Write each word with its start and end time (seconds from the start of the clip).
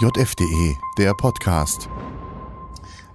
JFDE, 0.00 0.78
der 0.96 1.12
Podcast. 1.12 1.90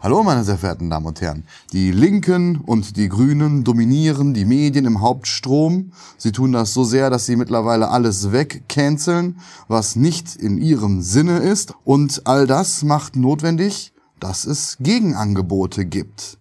Hallo, 0.01 0.21
meine 0.21 0.43
sehr 0.43 0.59
verehrten 0.59 0.91
Damen 0.91 1.07
und 1.07 1.19
Herren. 1.19 1.47
Die 1.73 1.89
Linken 1.89 2.57
und 2.57 2.95
die 2.95 3.09
Grünen 3.09 3.63
dominieren 3.63 4.35
die 4.35 4.45
Medien 4.45 4.85
im 4.85 5.01
Hauptstrom. 5.01 5.93
Sie 6.15 6.31
tun 6.31 6.51
das 6.51 6.75
so 6.75 6.83
sehr, 6.83 7.09
dass 7.09 7.25
sie 7.25 7.37
mittlerweile 7.37 7.89
alles 7.89 8.31
wegcanceln, 8.31 9.39
was 9.67 9.95
nicht 9.95 10.35
in 10.35 10.59
ihrem 10.59 11.01
Sinne 11.01 11.39
ist. 11.39 11.73
Und 11.85 12.27
all 12.27 12.45
das 12.45 12.83
macht 12.83 13.15
notwendig, 13.15 13.91
dass 14.19 14.45
es 14.45 14.77
Gegenangebote 14.79 15.85
gibt. 15.85 16.37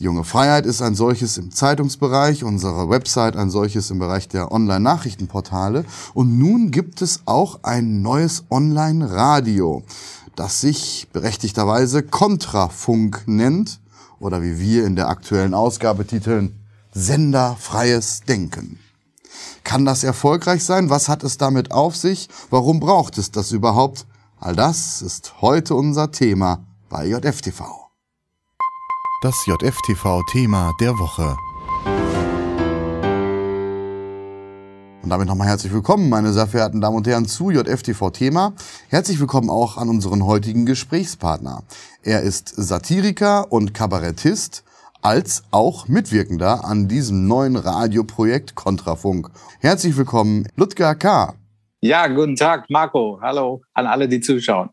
Junge 0.00 0.24
Freiheit 0.24 0.64
ist 0.64 0.80
ein 0.80 0.94
solches 0.94 1.36
im 1.36 1.50
Zeitungsbereich, 1.50 2.42
unsere 2.42 2.88
Website 2.88 3.36
ein 3.36 3.50
solches 3.50 3.90
im 3.90 3.98
Bereich 3.98 4.28
der 4.28 4.50
Online-Nachrichtenportale. 4.50 5.84
Und 6.14 6.38
nun 6.38 6.70
gibt 6.70 7.02
es 7.02 7.20
auch 7.26 7.60
ein 7.64 8.00
neues 8.00 8.44
Online-Radio, 8.48 9.82
das 10.36 10.62
sich 10.62 11.08
berechtigterweise 11.12 12.02
Kontrafunk 12.02 13.24
nennt 13.26 13.78
oder 14.20 14.40
wie 14.40 14.58
wir 14.58 14.86
in 14.86 14.96
der 14.96 15.10
aktuellen 15.10 15.52
Ausgabe 15.52 16.06
titeln, 16.06 16.58
Senderfreies 16.94 18.22
Denken. 18.22 18.78
Kann 19.64 19.84
das 19.84 20.02
erfolgreich 20.02 20.64
sein? 20.64 20.88
Was 20.88 21.10
hat 21.10 21.22
es 21.24 21.36
damit 21.36 21.72
auf 21.72 21.94
sich? 21.94 22.30
Warum 22.48 22.80
braucht 22.80 23.18
es 23.18 23.32
das 23.32 23.52
überhaupt? 23.52 24.06
All 24.38 24.56
das 24.56 25.02
ist 25.02 25.42
heute 25.42 25.74
unser 25.74 26.10
Thema 26.10 26.64
bei 26.88 27.06
JFTV. 27.06 27.89
Das 29.22 29.44
JFTV-Thema 29.44 30.72
der 30.80 30.98
Woche. 30.98 31.36
Und 35.02 35.10
damit 35.10 35.28
nochmal 35.28 35.46
herzlich 35.46 35.74
willkommen, 35.74 36.08
meine 36.08 36.32
sehr 36.32 36.46
verehrten 36.46 36.80
Damen 36.80 36.96
und 36.96 37.06
Herren, 37.06 37.26
zu 37.26 37.50
JFTV-Thema. 37.50 38.54
Herzlich 38.88 39.20
willkommen 39.20 39.50
auch 39.50 39.76
an 39.76 39.90
unseren 39.90 40.24
heutigen 40.24 40.64
Gesprächspartner. 40.64 41.64
Er 42.02 42.22
ist 42.22 42.48
Satiriker 42.48 43.52
und 43.52 43.74
Kabarettist, 43.74 44.64
als 45.02 45.44
auch 45.50 45.86
Mitwirkender 45.86 46.64
an 46.64 46.88
diesem 46.88 47.28
neuen 47.28 47.56
Radioprojekt 47.56 48.54
Kontrafunk. 48.54 49.28
Herzlich 49.58 49.98
willkommen, 49.98 50.48
Ludger 50.56 50.94
K. 50.94 51.34
Ja, 51.82 52.06
guten 52.06 52.36
Tag, 52.36 52.70
Marco. 52.70 53.18
Hallo 53.20 53.60
an 53.74 53.86
alle, 53.86 54.08
die 54.08 54.20
zuschauen. 54.20 54.70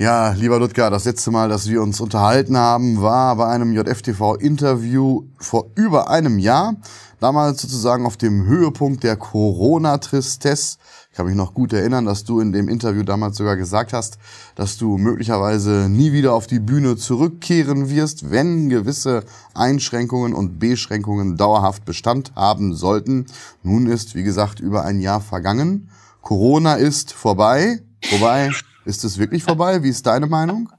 Ja, 0.00 0.30
lieber 0.30 0.60
Ludger, 0.60 0.90
das 0.90 1.06
letzte 1.06 1.32
Mal, 1.32 1.48
dass 1.48 1.68
wir 1.68 1.82
uns 1.82 2.00
unterhalten 2.00 2.56
haben, 2.56 3.02
war 3.02 3.34
bei 3.34 3.48
einem 3.48 3.72
JFTV-Interview 3.72 5.24
vor 5.38 5.72
über 5.74 6.08
einem 6.08 6.38
Jahr. 6.38 6.76
Damals 7.18 7.62
sozusagen 7.62 8.06
auf 8.06 8.16
dem 8.16 8.46
Höhepunkt 8.46 9.02
der 9.02 9.16
Corona-Tristesse. 9.16 10.78
Ich 11.10 11.16
kann 11.16 11.26
mich 11.26 11.34
noch 11.34 11.52
gut 11.52 11.72
erinnern, 11.72 12.04
dass 12.04 12.22
du 12.22 12.38
in 12.38 12.52
dem 12.52 12.68
Interview 12.68 13.02
damals 13.02 13.38
sogar 13.38 13.56
gesagt 13.56 13.92
hast, 13.92 14.18
dass 14.54 14.76
du 14.76 14.98
möglicherweise 14.98 15.88
nie 15.88 16.12
wieder 16.12 16.32
auf 16.32 16.46
die 16.46 16.60
Bühne 16.60 16.94
zurückkehren 16.96 17.90
wirst, 17.90 18.30
wenn 18.30 18.68
gewisse 18.68 19.24
Einschränkungen 19.52 20.32
und 20.32 20.60
Beschränkungen 20.60 21.36
dauerhaft 21.36 21.84
Bestand 21.84 22.30
haben 22.36 22.72
sollten. 22.72 23.26
Nun 23.64 23.88
ist, 23.88 24.14
wie 24.14 24.22
gesagt, 24.22 24.60
über 24.60 24.84
ein 24.84 25.00
Jahr 25.00 25.20
vergangen. 25.20 25.90
Corona 26.22 26.74
ist 26.74 27.12
vorbei. 27.12 27.80
Wobei, 28.12 28.52
ist 28.88 29.04
es 29.04 29.18
wirklich 29.18 29.44
vorbei? 29.44 29.82
Wie 29.82 29.90
ist 29.90 30.06
deine 30.06 30.26
Meinung? 30.26 30.70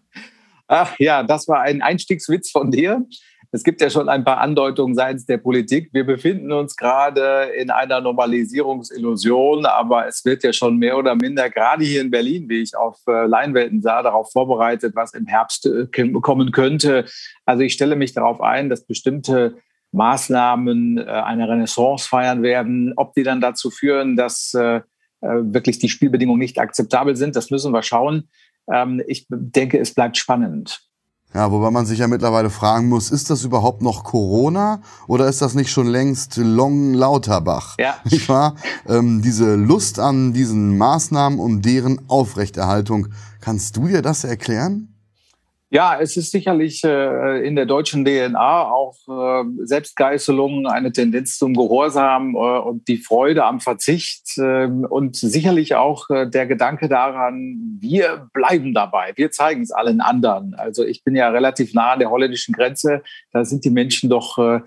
Ach 0.67 0.97
ja, 0.97 1.23
das 1.23 1.47
war 1.47 1.61
ein 1.61 1.81
Einstiegswitz 1.81 2.49
von 2.51 2.71
dir. 2.71 3.05
Es 3.51 3.63
gibt 3.63 3.81
ja 3.81 3.89
schon 3.89 4.09
ein 4.09 4.23
paar 4.23 4.39
Andeutungen 4.39 4.93
seitens 4.93 5.25
der 5.25 5.37
Politik. 5.37 5.89
Wir 5.91 6.05
befinden 6.05 6.51
uns 6.51 6.75
gerade 6.75 7.49
in 7.57 7.71
einer 7.71 8.01
Normalisierungsillusion, 8.01 9.65
aber 9.65 10.07
es 10.07 10.23
wird 10.25 10.43
ja 10.43 10.53
schon 10.53 10.77
mehr 10.77 10.97
oder 10.97 11.15
minder, 11.15 11.49
gerade 11.49 11.83
hier 11.83 12.01
in 12.01 12.11
Berlin, 12.11 12.47
wie 12.49 12.61
ich 12.61 12.75
auf 12.75 12.99
äh, 13.07 13.25
Leinwelten 13.25 13.81
sah, 13.81 14.03
darauf 14.03 14.31
vorbereitet, 14.31 14.95
was 14.95 15.13
im 15.13 15.25
Herbst 15.25 15.65
äh, 15.65 15.87
kommen 16.21 16.51
könnte. 16.51 17.05
Also 17.45 17.63
ich 17.63 17.73
stelle 17.73 17.95
mich 17.95 18.13
darauf 18.13 18.41
ein, 18.41 18.69
dass 18.69 18.85
bestimmte 18.85 19.57
Maßnahmen 19.91 20.99
äh, 20.99 21.05
eine 21.05 21.49
Renaissance 21.49 22.07
feiern 22.07 22.43
werden. 22.43 22.93
Ob 22.97 23.13
die 23.13 23.23
dann 23.23 23.41
dazu 23.41 23.71
führen, 23.71 24.15
dass 24.15 24.55
wirklich 25.21 25.79
die 25.79 25.89
Spielbedingungen 25.89 26.39
nicht 26.39 26.59
akzeptabel 26.59 27.15
sind. 27.15 27.35
Das 27.35 27.51
müssen 27.51 27.73
wir 27.73 27.83
schauen. 27.83 28.29
Ähm, 28.71 29.01
ich 29.07 29.27
denke, 29.29 29.79
es 29.79 29.93
bleibt 29.93 30.17
spannend. 30.17 30.81
Ja, 31.33 31.51
wobei 31.51 31.69
man 31.69 31.85
sich 31.85 31.99
ja 31.99 32.07
mittlerweile 32.07 32.49
fragen 32.49 32.89
muss, 32.89 33.11
ist 33.11 33.29
das 33.29 33.43
überhaupt 33.43 33.83
noch 33.83 34.03
Corona 34.03 34.81
oder 35.07 35.27
ist 35.27 35.43
das 35.43 35.53
nicht 35.53 35.69
schon 35.69 35.85
längst 35.85 36.37
Long 36.37 36.95
Lauterbach? 36.95 37.75
Ja. 37.77 37.97
Nicht 38.03 38.27
wahr? 38.29 38.55
Ähm, 38.87 39.21
diese 39.21 39.53
Lust 39.53 39.99
an 39.99 40.33
diesen 40.33 40.75
Maßnahmen 40.79 41.39
und 41.39 41.63
deren 41.63 42.09
Aufrechterhaltung. 42.09 43.09
Kannst 43.41 43.77
du 43.77 43.87
dir 43.87 44.01
das 44.01 44.23
erklären? 44.23 44.88
Ja, 45.71 45.99
es 45.99 46.17
ist 46.17 46.31
sicherlich 46.31 46.83
äh, 46.83 47.45
in 47.45 47.55
der 47.55 47.67
deutschen 47.67 48.03
DNA 48.03 48.63
auch 48.63 48.97
äh, 49.07 49.43
Selbstgeißelung, 49.65 50.65
eine 50.65 50.91
Tendenz 50.91 51.37
zum 51.37 51.53
Gehorsam 51.53 52.33
äh, 52.33 52.39
und 52.39 52.87
die 52.87 52.97
Freude 52.97 53.45
am 53.45 53.59
Verzicht 53.59 54.35
äh, 54.39 54.65
und 54.65 55.15
sicherlich 55.15 55.75
auch 55.75 56.09
äh, 56.09 56.27
der 56.27 56.47
Gedanke 56.47 56.89
daran, 56.89 57.77
wir 57.79 58.29
bleiben 58.33 58.73
dabei, 58.73 59.13
wir 59.15 59.29
zeigen 59.29 59.61
es 59.61 59.69
allen 59.69 60.01
anderen. 60.01 60.55
Also 60.55 60.83
ich 60.83 61.03
bin 61.03 61.15
ja 61.15 61.29
relativ 61.29 61.75
nah 61.75 61.91
an 61.91 61.99
der 61.99 62.09
holländischen 62.09 62.55
Grenze, 62.55 63.03
da 63.31 63.45
sind 63.45 63.63
die 63.63 63.69
Menschen 63.69 64.09
doch 64.09 64.39
äh, 64.39 64.61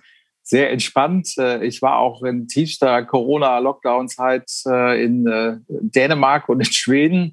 sehr 0.45 0.71
entspannt. 0.71 1.37
Ich 1.63 1.83
war 1.83 1.99
auch 1.99 2.23
in 2.25 2.49
tiefster 2.49 3.05
Corona-Lockdown-Zeit 3.05 4.51
in 4.99 5.25
Dänemark 5.69 6.49
und 6.49 6.59
in 6.59 6.73
Schweden. 6.73 7.33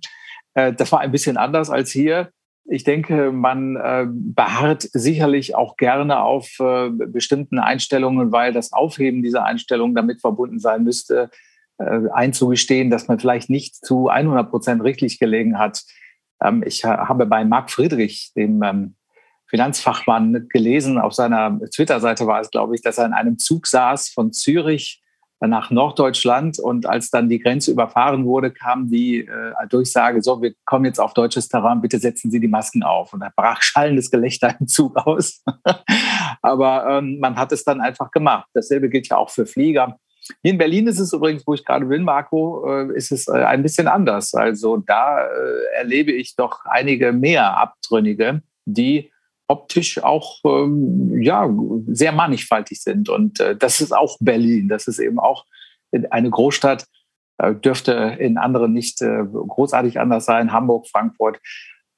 Das 0.53 0.91
war 0.91 0.99
ein 0.99 1.11
bisschen 1.11 1.35
anders 1.35 1.71
als 1.71 1.89
hier. 1.89 2.31
Ich 2.71 2.83
denke, 2.83 3.31
man 3.31 3.77
äh, 3.77 4.05
beharrt 4.07 4.83
sicherlich 4.93 5.55
auch 5.55 5.75
gerne 5.75 6.21
auf 6.21 6.59
äh, 6.59 6.89
bestimmten 6.89 7.57
Einstellungen, 7.57 8.31
weil 8.31 8.53
das 8.53 8.73
Aufheben 8.73 9.23
dieser 9.23 9.43
Einstellungen 9.43 9.95
damit 9.95 10.21
verbunden 10.21 10.59
sein 10.59 10.83
müsste, 10.83 11.31
äh, 11.79 12.01
einzugestehen, 12.13 12.91
dass 12.91 13.07
man 13.07 13.19
vielleicht 13.19 13.49
nicht 13.49 13.75
zu 13.75 14.09
100 14.09 14.51
Prozent 14.51 14.83
richtig 14.83 15.17
gelegen 15.17 15.57
hat. 15.57 15.81
Ähm, 16.43 16.61
ich 16.63 16.85
habe 16.85 17.25
bei 17.25 17.43
Marc 17.43 17.71
Friedrich, 17.71 18.33
dem 18.35 18.61
ähm, 18.61 18.95
Finanzfachmann, 19.47 20.47
gelesen, 20.49 20.99
auf 20.99 21.13
seiner 21.13 21.59
Twitter-Seite 21.73 22.27
war 22.27 22.39
es, 22.39 22.51
glaube 22.51 22.75
ich, 22.75 22.83
dass 22.83 22.99
er 22.99 23.07
in 23.07 23.13
einem 23.13 23.39
Zug 23.39 23.65
saß 23.65 24.09
von 24.09 24.31
Zürich 24.31 25.01
nach 25.47 25.71
Norddeutschland 25.71 26.59
und 26.59 26.85
als 26.85 27.09
dann 27.09 27.29
die 27.29 27.39
Grenze 27.39 27.71
überfahren 27.71 28.25
wurde, 28.25 28.51
kam 28.51 28.89
die 28.89 29.21
äh, 29.21 29.53
Durchsage, 29.69 30.21
so, 30.21 30.41
wir 30.41 30.53
kommen 30.65 30.85
jetzt 30.85 30.99
auf 30.99 31.13
deutsches 31.13 31.47
Terrain, 31.47 31.81
bitte 31.81 31.99
setzen 31.99 32.29
Sie 32.29 32.39
die 32.39 32.47
Masken 32.47 32.83
auf. 32.83 33.13
Und 33.13 33.21
da 33.21 33.31
brach 33.35 33.61
schallendes 33.61 34.11
Gelächter 34.11 34.55
im 34.59 34.67
Zug 34.67 34.97
aus. 34.97 35.43
Aber 36.41 36.87
ähm, 36.89 37.19
man 37.19 37.37
hat 37.37 37.51
es 37.51 37.63
dann 37.63 37.79
einfach 37.79 38.11
gemacht. 38.11 38.49
Dasselbe 38.53 38.89
gilt 38.89 39.07
ja 39.07 39.17
auch 39.17 39.29
für 39.29 39.45
Flieger. 39.45 39.97
Hier 40.43 40.51
in 40.51 40.57
Berlin 40.57 40.87
ist 40.87 40.99
es 40.99 41.13
übrigens, 41.13 41.47
wo 41.47 41.53
ich 41.53 41.65
gerade 41.65 41.85
bin, 41.85 42.03
Marco, 42.03 42.65
äh, 42.67 42.95
ist 42.95 43.11
es 43.11 43.27
äh, 43.27 43.43
ein 43.43 43.63
bisschen 43.63 43.87
anders. 43.87 44.33
Also 44.33 44.77
da 44.77 45.25
äh, 45.25 45.77
erlebe 45.77 46.11
ich 46.11 46.35
doch 46.35 46.65
einige 46.65 47.13
mehr 47.13 47.57
Abtrünnige, 47.57 48.41
die 48.65 49.11
optisch 49.49 50.01
auch 50.01 50.39
ähm, 50.45 51.21
ja, 51.21 51.49
sehr 51.87 52.11
mannigfaltig 52.11 52.81
sind. 52.81 53.09
Und 53.09 53.39
äh, 53.39 53.55
das 53.55 53.81
ist 53.81 53.91
auch 53.91 54.17
Berlin. 54.21 54.69
Das 54.69 54.87
ist 54.87 54.99
eben 54.99 55.19
auch 55.19 55.45
eine 56.11 56.29
Großstadt, 56.29 56.85
äh, 57.39 57.55
dürfte 57.55 58.17
in 58.19 58.37
anderen 58.37 58.73
nicht 58.73 59.01
äh, 59.01 59.23
großartig 59.25 59.99
anders 59.99 60.25
sein. 60.25 60.53
Hamburg, 60.53 60.87
Frankfurt. 60.87 61.39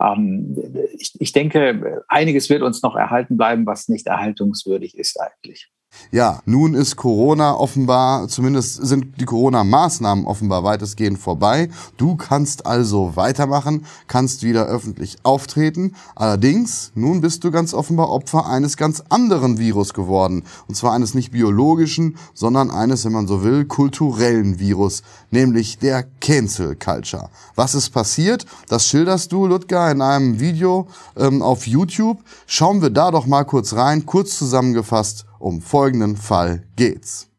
Ähm, 0.01 0.55
ich, 0.97 1.13
ich 1.19 1.31
denke, 1.33 2.03
einiges 2.07 2.49
wird 2.49 2.61
uns 2.61 2.81
noch 2.81 2.95
erhalten 2.95 3.35
bleiben, 3.37 3.65
was 3.65 3.89
nicht 3.89 4.07
erhaltungswürdig 4.07 4.97
ist 4.97 5.19
eigentlich. 5.19 5.69
Ja, 6.13 6.41
nun 6.45 6.73
ist 6.73 6.97
Corona 6.97 7.55
offenbar, 7.55 8.27
zumindest 8.27 8.85
sind 8.85 9.21
die 9.21 9.25
Corona-Maßnahmen 9.25 10.25
offenbar 10.25 10.65
weitestgehend 10.65 11.17
vorbei. 11.17 11.69
Du 11.95 12.17
kannst 12.17 12.65
also 12.65 13.15
weitermachen, 13.15 13.85
kannst 14.07 14.43
wieder 14.43 14.65
öffentlich 14.65 15.19
auftreten. 15.23 15.95
Allerdings, 16.15 16.91
nun 16.95 17.21
bist 17.21 17.45
du 17.45 17.51
ganz 17.51 17.73
offenbar 17.73 18.09
Opfer 18.09 18.45
eines 18.45 18.75
ganz 18.75 19.01
anderen 19.07 19.57
Virus 19.57 19.93
geworden. 19.93 20.43
Und 20.67 20.75
zwar 20.75 20.91
eines 20.91 21.13
nicht 21.13 21.31
biologischen, 21.31 22.17
sondern 22.33 22.71
eines, 22.71 23.05
wenn 23.05 23.13
man 23.13 23.27
so 23.27 23.41
will, 23.45 23.63
kulturellen 23.63 24.59
Virus, 24.59 25.03
nämlich 25.29 25.77
der 25.77 26.03
Cancel 26.19 26.75
Culture. 26.75 27.29
Was 27.55 27.73
ist 27.73 27.91
passiert? 27.91 28.45
Das 28.67 28.85
schilderst 28.85 29.31
du, 29.31 29.47
Ludger, 29.47 29.89
in 29.89 30.01
einem 30.01 30.41
Video 30.41 30.87
ähm, 31.15 31.41
auf 31.41 31.67
YouTube. 31.67 32.19
Schauen 32.47 32.81
wir 32.81 32.89
da 32.89 33.11
doch 33.11 33.27
mal 33.27 33.45
kurz 33.45 33.71
rein, 33.73 34.05
kurz 34.05 34.37
zusammengefasst 34.37 35.25
um 35.41 35.61
folgenden 35.61 36.17
Fall 36.17 36.63
geht's. 36.75 37.31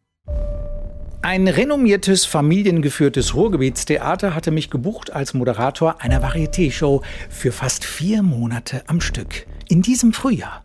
Ein 1.24 1.46
renommiertes 1.46 2.24
familiengeführtes 2.24 3.34
Ruhrgebietstheater 3.34 4.34
hatte 4.34 4.50
mich 4.50 4.70
gebucht 4.70 5.12
als 5.12 5.34
Moderator 5.34 6.00
einer 6.00 6.20
Varieté-Show 6.20 7.02
für 7.30 7.52
fast 7.52 7.84
vier 7.84 8.24
Monate 8.24 8.82
am 8.88 9.00
Stück. 9.00 9.46
In 9.68 9.82
diesem 9.82 10.12
Frühjahr. 10.12 10.64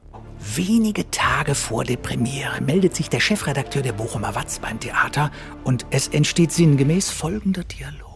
Wenige 0.55 1.09
Tage 1.11 1.53
vor 1.53 1.83
der 1.83 1.97
Premiere 1.97 2.61
meldet 2.61 2.95
sich 2.95 3.09
der 3.09 3.19
Chefredakteur 3.19 3.83
der 3.83 3.93
Bochumer 3.93 4.33
Watz 4.33 4.59
beim 4.59 4.79
Theater 4.79 5.31
und 5.63 5.85
es 5.91 6.07
entsteht 6.07 6.51
sinngemäß 6.51 7.11
folgender 7.11 7.63
Dialog. 7.63 8.06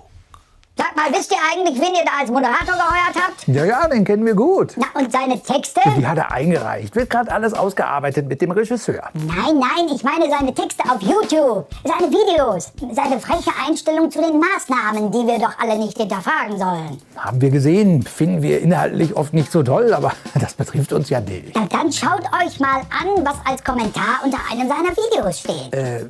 Sag 0.81 0.95
mal, 0.95 1.15
wisst 1.15 1.31
ihr 1.31 1.37
eigentlich, 1.53 1.79
wen 1.79 1.93
ihr 1.93 2.03
da 2.03 2.21
als 2.21 2.31
Moderator 2.31 2.73
geheuert 2.73 3.13
habt? 3.15 3.47
Ja, 3.47 3.65
ja, 3.65 3.87
den 3.87 4.03
kennen 4.03 4.25
wir 4.25 4.33
gut. 4.33 4.73
Na, 4.77 4.87
und 4.99 5.11
seine 5.11 5.39
Texte? 5.39 5.79
Die 5.95 6.07
hat 6.07 6.17
er 6.17 6.31
eingereicht. 6.31 6.95
Wird 6.95 7.07
gerade 7.07 7.31
alles 7.31 7.53
ausgearbeitet 7.53 8.27
mit 8.27 8.41
dem 8.41 8.49
Regisseur. 8.49 9.03
Nein, 9.13 9.59
nein, 9.59 9.87
ich 9.93 10.03
meine 10.03 10.27
seine 10.27 10.51
Texte 10.55 10.83
auf 10.85 10.99
YouTube. 11.03 11.67
Seine 11.83 12.09
Videos. 12.09 12.71
Seine 12.93 13.19
freche 13.19 13.51
Einstellung 13.63 14.09
zu 14.09 14.23
den 14.23 14.39
Maßnahmen, 14.39 15.11
die 15.11 15.27
wir 15.27 15.37
doch 15.37 15.53
alle 15.59 15.77
nicht 15.77 15.97
hinterfragen 15.99 16.57
sollen. 16.57 16.97
Haben 17.15 17.41
wir 17.41 17.51
gesehen, 17.51 18.01
finden 18.01 18.41
wir 18.41 18.59
inhaltlich 18.59 19.15
oft 19.15 19.35
nicht 19.35 19.51
so 19.51 19.61
toll, 19.61 19.93
aber 19.93 20.13
das 20.33 20.55
betrifft 20.55 20.93
uns 20.93 21.09
ja 21.11 21.19
nicht. 21.19 21.51
Na, 21.53 21.67
dann 21.69 21.91
schaut 21.91 22.23
euch 22.43 22.59
mal 22.59 22.79
an, 22.89 23.23
was 23.23 23.35
als 23.45 23.63
Kommentar 23.63 24.21
unter 24.23 24.39
einem 24.51 24.67
seiner 24.67 24.97
Videos 24.97 25.41
steht. 25.41 25.75
Äh, 25.75 26.07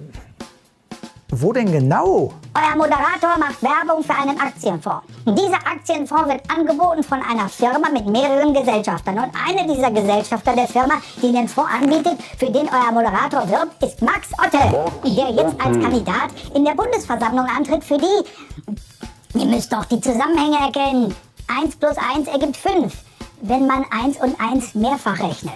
wo 1.31 1.54
denn 1.54 1.72
genau? 1.72 2.33
Euer 2.54 2.75
Moderator 2.75 3.38
macht 3.39 3.63
Werbung 3.63 4.04
für 4.04 4.13
einen 4.13 4.39
Aktienfonds. 4.39 5.04
Dieser 5.25 5.56
Aktienfonds 5.56 6.28
wird 6.28 6.42
angeboten 6.50 7.04
von 7.04 7.19
einer 7.22 7.48
Firma 7.48 7.89
mit 7.89 8.06
mehreren 8.06 8.54
Gesellschaftern. 8.54 9.18
Und 9.18 9.31
eine 9.48 9.74
dieser 9.74 9.92
Gesellschafter 9.92 10.54
der 10.54 10.68
Firma, 10.68 10.95
die 11.22 11.31
den 11.31 11.48
Fonds 11.48 11.72
anbietet, 11.72 12.18
für 12.38 12.51
den 12.51 12.68
euer 12.68 12.92
Moderator 12.92 13.50
wirbt, 13.50 13.81
ist 13.81 14.01
Max 14.01 14.28
Otte, 14.38 14.92
der 15.06 15.30
jetzt 15.30 15.66
als 15.66 15.80
Kandidat 15.80 16.31
in 16.54 16.66
der 16.66 16.74
Bundesversammlung 16.74 17.45
antritt 17.45 17.84
für 17.84 17.98
die... 17.98 19.39
Ihr 19.39 19.45
müsst 19.45 19.72
doch 19.72 19.86
die 19.86 20.01
Zusammenhänge 20.01 20.57
erkennen. 20.57 21.16
1 21.48 21.77
plus 21.77 21.95
1 22.16 22.27
ergibt 22.27 22.57
5 22.57 22.94
wenn 23.44 23.66
man 23.66 23.84
1 23.89 24.18
und 24.18 24.39
1 24.39 24.75
mehrfach 24.75 25.19
rechnet. 25.19 25.56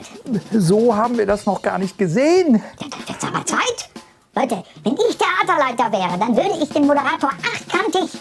So 0.52 0.96
haben 0.96 1.20
wir 1.20 1.28
das 1.28 1.46
noch 1.46 1.62
gar 1.62 1.78
nicht 1.78 2.00
gesehen. 2.00 2.64
Dann 2.80 2.90
wird's 3.08 3.24
aber 3.24 3.46
Zeit. 3.46 3.90
Leute, 4.36 4.64
wenn 4.84 4.94
ich 4.94 5.18
Theaterleiter 5.18 5.92
wäre, 5.94 6.18
dann 6.20 6.36
würde 6.36 6.62
ich 6.62 6.70
den 6.70 6.86
Moderator 6.86 7.30
achtkantig. 7.30 8.20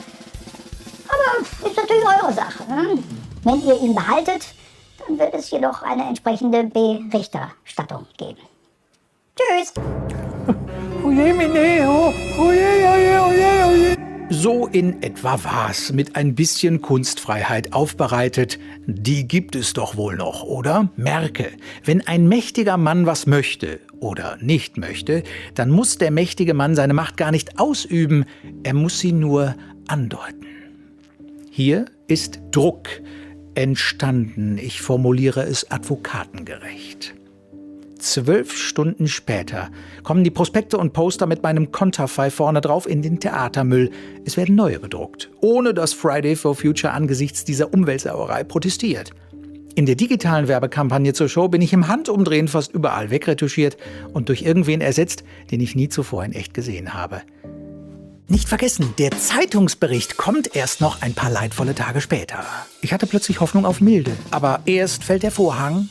Aber 1.08 1.68
ist 1.68 1.76
natürlich 1.76 2.04
eure 2.04 2.32
Sache. 2.32 2.64
Ne? 2.68 3.02
Wenn 3.42 3.60
ihr 3.66 3.80
ihn 3.80 3.94
behaltet, 3.94 4.46
dann 5.06 5.18
wird 5.18 5.34
es 5.34 5.50
jedoch 5.50 5.82
eine 5.82 6.04
entsprechende 6.04 6.64
Berichterstattung 6.64 8.06
geben. 8.16 8.40
Tschüss. 9.36 9.72
Oje, 11.04 11.34
Mineo. 11.34 12.12
Oje, 12.38 12.88
oje, 12.92 13.20
oje, 13.20 13.66
oje. 13.66 14.13
So 14.30 14.66
in 14.66 15.02
etwa 15.02 15.44
war's, 15.44 15.92
mit 15.92 16.16
ein 16.16 16.34
bisschen 16.34 16.80
Kunstfreiheit 16.80 17.74
aufbereitet. 17.74 18.58
Die 18.86 19.28
gibt 19.28 19.54
es 19.54 19.74
doch 19.74 19.96
wohl 19.96 20.16
noch, 20.16 20.42
oder? 20.42 20.88
Merke, 20.96 21.50
wenn 21.84 22.06
ein 22.06 22.26
mächtiger 22.26 22.78
Mann 22.78 23.04
was 23.04 23.26
möchte 23.26 23.80
oder 24.00 24.38
nicht 24.40 24.78
möchte, 24.78 25.22
dann 25.54 25.70
muss 25.70 25.98
der 25.98 26.10
mächtige 26.10 26.54
Mann 26.54 26.74
seine 26.74 26.94
Macht 26.94 27.18
gar 27.18 27.30
nicht 27.30 27.58
ausüben, 27.58 28.24
er 28.62 28.74
muss 28.74 28.98
sie 28.98 29.12
nur 29.12 29.56
andeuten. 29.88 30.46
Hier 31.50 31.84
ist 32.08 32.40
Druck 32.50 32.88
entstanden, 33.54 34.58
ich 34.58 34.80
formuliere 34.80 35.42
es 35.42 35.70
advokatengerecht. 35.70 37.14
Zwölf 38.04 38.54
Stunden 38.54 39.08
später 39.08 39.70
kommen 40.02 40.24
die 40.24 40.30
Prospekte 40.30 40.76
und 40.76 40.92
Poster 40.92 41.24
mit 41.24 41.42
meinem 41.42 41.72
Konterfei 41.72 42.28
vorne 42.28 42.60
drauf 42.60 42.86
in 42.86 43.00
den 43.00 43.18
Theatermüll. 43.18 43.90
Es 44.26 44.36
werden 44.36 44.54
neue 44.54 44.78
bedruckt, 44.78 45.30
ohne 45.40 45.72
dass 45.72 45.94
Friday 45.94 46.36
for 46.36 46.54
Future 46.54 46.92
angesichts 46.92 47.44
dieser 47.44 47.72
Umweltsauerei 47.72 48.44
protestiert. 48.44 49.12
In 49.74 49.86
der 49.86 49.94
digitalen 49.94 50.48
Werbekampagne 50.48 51.14
zur 51.14 51.30
Show 51.30 51.48
bin 51.48 51.62
ich 51.62 51.72
im 51.72 51.88
Handumdrehen 51.88 52.46
fast 52.46 52.74
überall 52.74 53.08
wegretuschiert 53.08 53.78
und 54.12 54.28
durch 54.28 54.42
irgendwen 54.42 54.82
ersetzt, 54.82 55.24
den 55.50 55.60
ich 55.60 55.74
nie 55.74 55.88
zuvor 55.88 56.26
in 56.26 56.32
echt 56.32 56.52
gesehen 56.52 56.92
habe. 56.92 57.22
Nicht 58.28 58.50
vergessen, 58.50 58.92
der 58.98 59.12
Zeitungsbericht 59.12 60.18
kommt 60.18 60.54
erst 60.54 60.82
noch 60.82 61.00
ein 61.00 61.14
paar 61.14 61.30
leidvolle 61.30 61.74
Tage 61.74 62.02
später. 62.02 62.44
Ich 62.82 62.92
hatte 62.92 63.06
plötzlich 63.06 63.40
Hoffnung 63.40 63.64
auf 63.64 63.80
Milde, 63.80 64.12
aber 64.30 64.60
erst 64.66 65.04
fällt 65.04 65.22
der 65.22 65.30
Vorhang, 65.30 65.88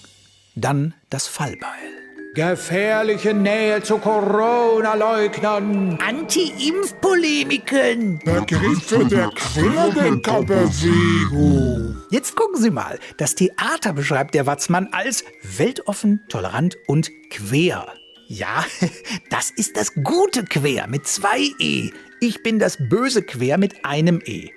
dann 0.56 0.94
das 1.10 1.26
Fallbeil. 1.26 2.03
Gefährliche 2.34 3.34
Nähe 3.36 3.84
zu 3.84 4.00
Corona-Leugnern. 4.00 6.00
Anti-Impf-Polemiken. 6.02 8.18
Begriffe 8.26 9.06
der 9.06 9.30
Querdenkerbewegung. 9.36 11.98
Jetzt 12.10 12.36
gucken 12.36 12.60
Sie 12.60 12.72
mal. 12.72 12.98
Das 13.18 13.36
Theater 13.36 13.94
beschreibt 13.94 14.34
der 14.34 14.48
Watzmann 14.48 14.88
als 14.92 15.24
weltoffen, 15.44 16.24
tolerant 16.28 16.76
und 16.88 17.12
quer. 17.30 17.86
Ja, 18.26 18.66
das 19.30 19.52
ist 19.52 19.78
das 19.78 19.94
gute 19.94 20.44
Quer 20.44 20.88
mit 20.88 21.06
zwei 21.06 21.52
E. 21.60 21.92
Ich 22.20 22.42
bin 22.42 22.58
das 22.58 22.78
böse 22.80 23.22
Quer 23.22 23.60
mit 23.60 23.86
einem 23.86 24.20
E. 24.26 24.50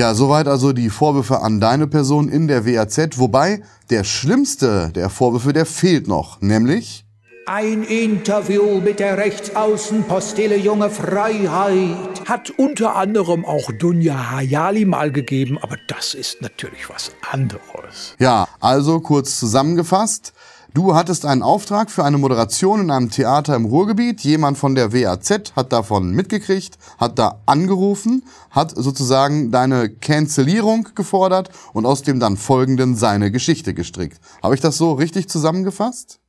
Ja, 0.00 0.14
soweit 0.14 0.48
also 0.48 0.72
die 0.72 0.88
Vorwürfe 0.88 1.42
an 1.42 1.60
deine 1.60 1.86
Person 1.86 2.30
in 2.30 2.48
der 2.48 2.64
WAZ. 2.64 3.18
Wobei 3.18 3.60
der 3.90 4.02
schlimmste 4.02 4.90
der 4.94 5.10
Vorwürfe, 5.10 5.52
der 5.52 5.66
fehlt 5.66 6.08
noch, 6.08 6.40
nämlich 6.40 7.04
ein 7.44 7.82
Interview 7.82 8.80
mit 8.80 8.98
der 8.98 9.18
Rechtsaußenpostille 9.18 10.56
Junge 10.56 10.88
Freiheit 10.88 12.26
hat 12.26 12.48
unter 12.48 12.96
anderem 12.96 13.44
auch 13.44 13.70
Dunja 13.72 14.30
Hayali 14.30 14.86
mal 14.86 15.12
gegeben, 15.12 15.58
aber 15.60 15.76
das 15.86 16.14
ist 16.14 16.40
natürlich 16.40 16.88
was 16.88 17.12
anderes. 17.30 18.14
Ja, 18.18 18.48
also 18.58 19.00
kurz 19.00 19.38
zusammengefasst. 19.38 20.32
Du 20.72 20.94
hattest 20.94 21.26
einen 21.26 21.42
Auftrag 21.42 21.90
für 21.90 22.04
eine 22.04 22.16
Moderation 22.16 22.82
in 22.82 22.90
einem 22.92 23.10
Theater 23.10 23.56
im 23.56 23.64
Ruhrgebiet. 23.64 24.20
Jemand 24.20 24.56
von 24.56 24.76
der 24.76 24.92
WAZ 24.92 25.52
hat 25.56 25.72
davon 25.72 26.12
mitgekriegt, 26.12 26.78
hat 26.96 27.18
da 27.18 27.40
angerufen, 27.44 28.22
hat 28.50 28.70
sozusagen 28.76 29.50
deine 29.50 29.88
Cancellierung 29.88 30.88
gefordert 30.94 31.50
und 31.72 31.86
aus 31.86 32.02
dem 32.02 32.20
dann 32.20 32.36
folgenden 32.36 32.94
seine 32.94 33.32
Geschichte 33.32 33.74
gestrickt. 33.74 34.20
Habe 34.44 34.54
ich 34.54 34.60
das 34.60 34.78
so 34.78 34.92
richtig 34.92 35.28
zusammengefasst? 35.28 36.20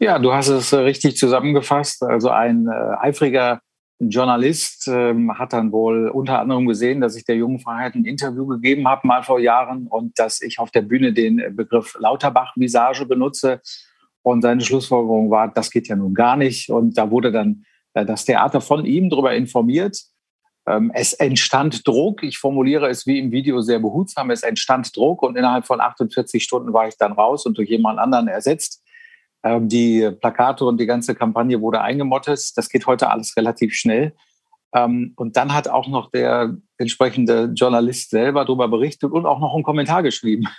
Ja, 0.00 0.18
du 0.18 0.32
hast 0.32 0.48
es 0.48 0.72
äh, 0.72 0.78
richtig 0.78 1.16
zusammengefasst. 1.16 2.02
Also 2.02 2.30
ein 2.30 2.66
äh, 2.66 3.06
eifriger 3.06 3.60
Journalist 4.00 4.88
ähm, 4.88 5.38
hat 5.38 5.52
dann 5.52 5.70
wohl 5.70 6.08
unter 6.08 6.40
anderem 6.40 6.66
gesehen, 6.66 7.00
dass 7.00 7.16
ich 7.16 7.24
der 7.24 7.36
Jungen 7.36 7.60
Freiheit 7.60 7.94
ein 7.94 8.04
Interview 8.04 8.46
gegeben 8.46 8.88
habe, 8.88 9.06
mal 9.06 9.22
vor 9.22 9.38
Jahren, 9.38 9.86
und 9.86 10.18
dass 10.18 10.42
ich 10.42 10.58
auf 10.58 10.70
der 10.70 10.82
Bühne 10.82 11.12
den 11.12 11.54
Begriff 11.54 11.96
Lauterbach-Visage 11.98 13.06
benutze. 13.06 13.60
Und 14.22 14.42
seine 14.42 14.62
Schlussfolgerung 14.62 15.30
war, 15.30 15.52
das 15.52 15.70
geht 15.70 15.86
ja 15.86 15.96
nun 15.96 16.14
gar 16.14 16.36
nicht. 16.36 16.70
Und 16.70 16.98
da 16.98 17.10
wurde 17.10 17.30
dann 17.30 17.64
äh, 17.92 18.04
das 18.04 18.24
Theater 18.24 18.60
von 18.60 18.84
ihm 18.84 19.10
darüber 19.10 19.34
informiert. 19.34 19.98
Ähm, 20.66 20.90
es 20.94 21.12
entstand 21.12 21.86
Druck. 21.86 22.22
Ich 22.22 22.38
formuliere 22.38 22.88
es 22.88 23.06
wie 23.06 23.18
im 23.18 23.30
Video 23.32 23.60
sehr 23.60 23.78
behutsam. 23.78 24.30
Es 24.30 24.42
entstand 24.42 24.96
Druck 24.96 25.22
und 25.22 25.36
innerhalb 25.36 25.66
von 25.66 25.80
48 25.80 26.42
Stunden 26.42 26.72
war 26.72 26.88
ich 26.88 26.96
dann 26.96 27.12
raus 27.12 27.46
und 27.46 27.58
durch 27.58 27.68
jemand 27.68 27.98
anderen 27.98 28.28
ersetzt. 28.28 28.82
Ähm, 29.44 29.68
die 29.68 30.10
Plakate 30.20 30.64
und 30.64 30.80
die 30.80 30.86
ganze 30.86 31.14
Kampagne 31.14 31.60
wurde 31.60 31.82
eingemottet. 31.82 32.56
Das 32.56 32.68
geht 32.70 32.86
heute 32.86 33.10
alles 33.10 33.36
relativ 33.36 33.74
schnell. 33.74 34.14
Ähm, 34.74 35.12
und 35.16 35.36
dann 35.36 35.52
hat 35.52 35.68
auch 35.68 35.86
noch 35.86 36.10
der 36.10 36.56
entsprechende 36.78 37.52
Journalist 37.54 38.10
selber 38.10 38.44
darüber 38.44 38.68
berichtet 38.68 39.12
und 39.12 39.26
auch 39.26 39.38
noch 39.38 39.54
einen 39.54 39.62
Kommentar 39.62 40.02
geschrieben. 40.02 40.44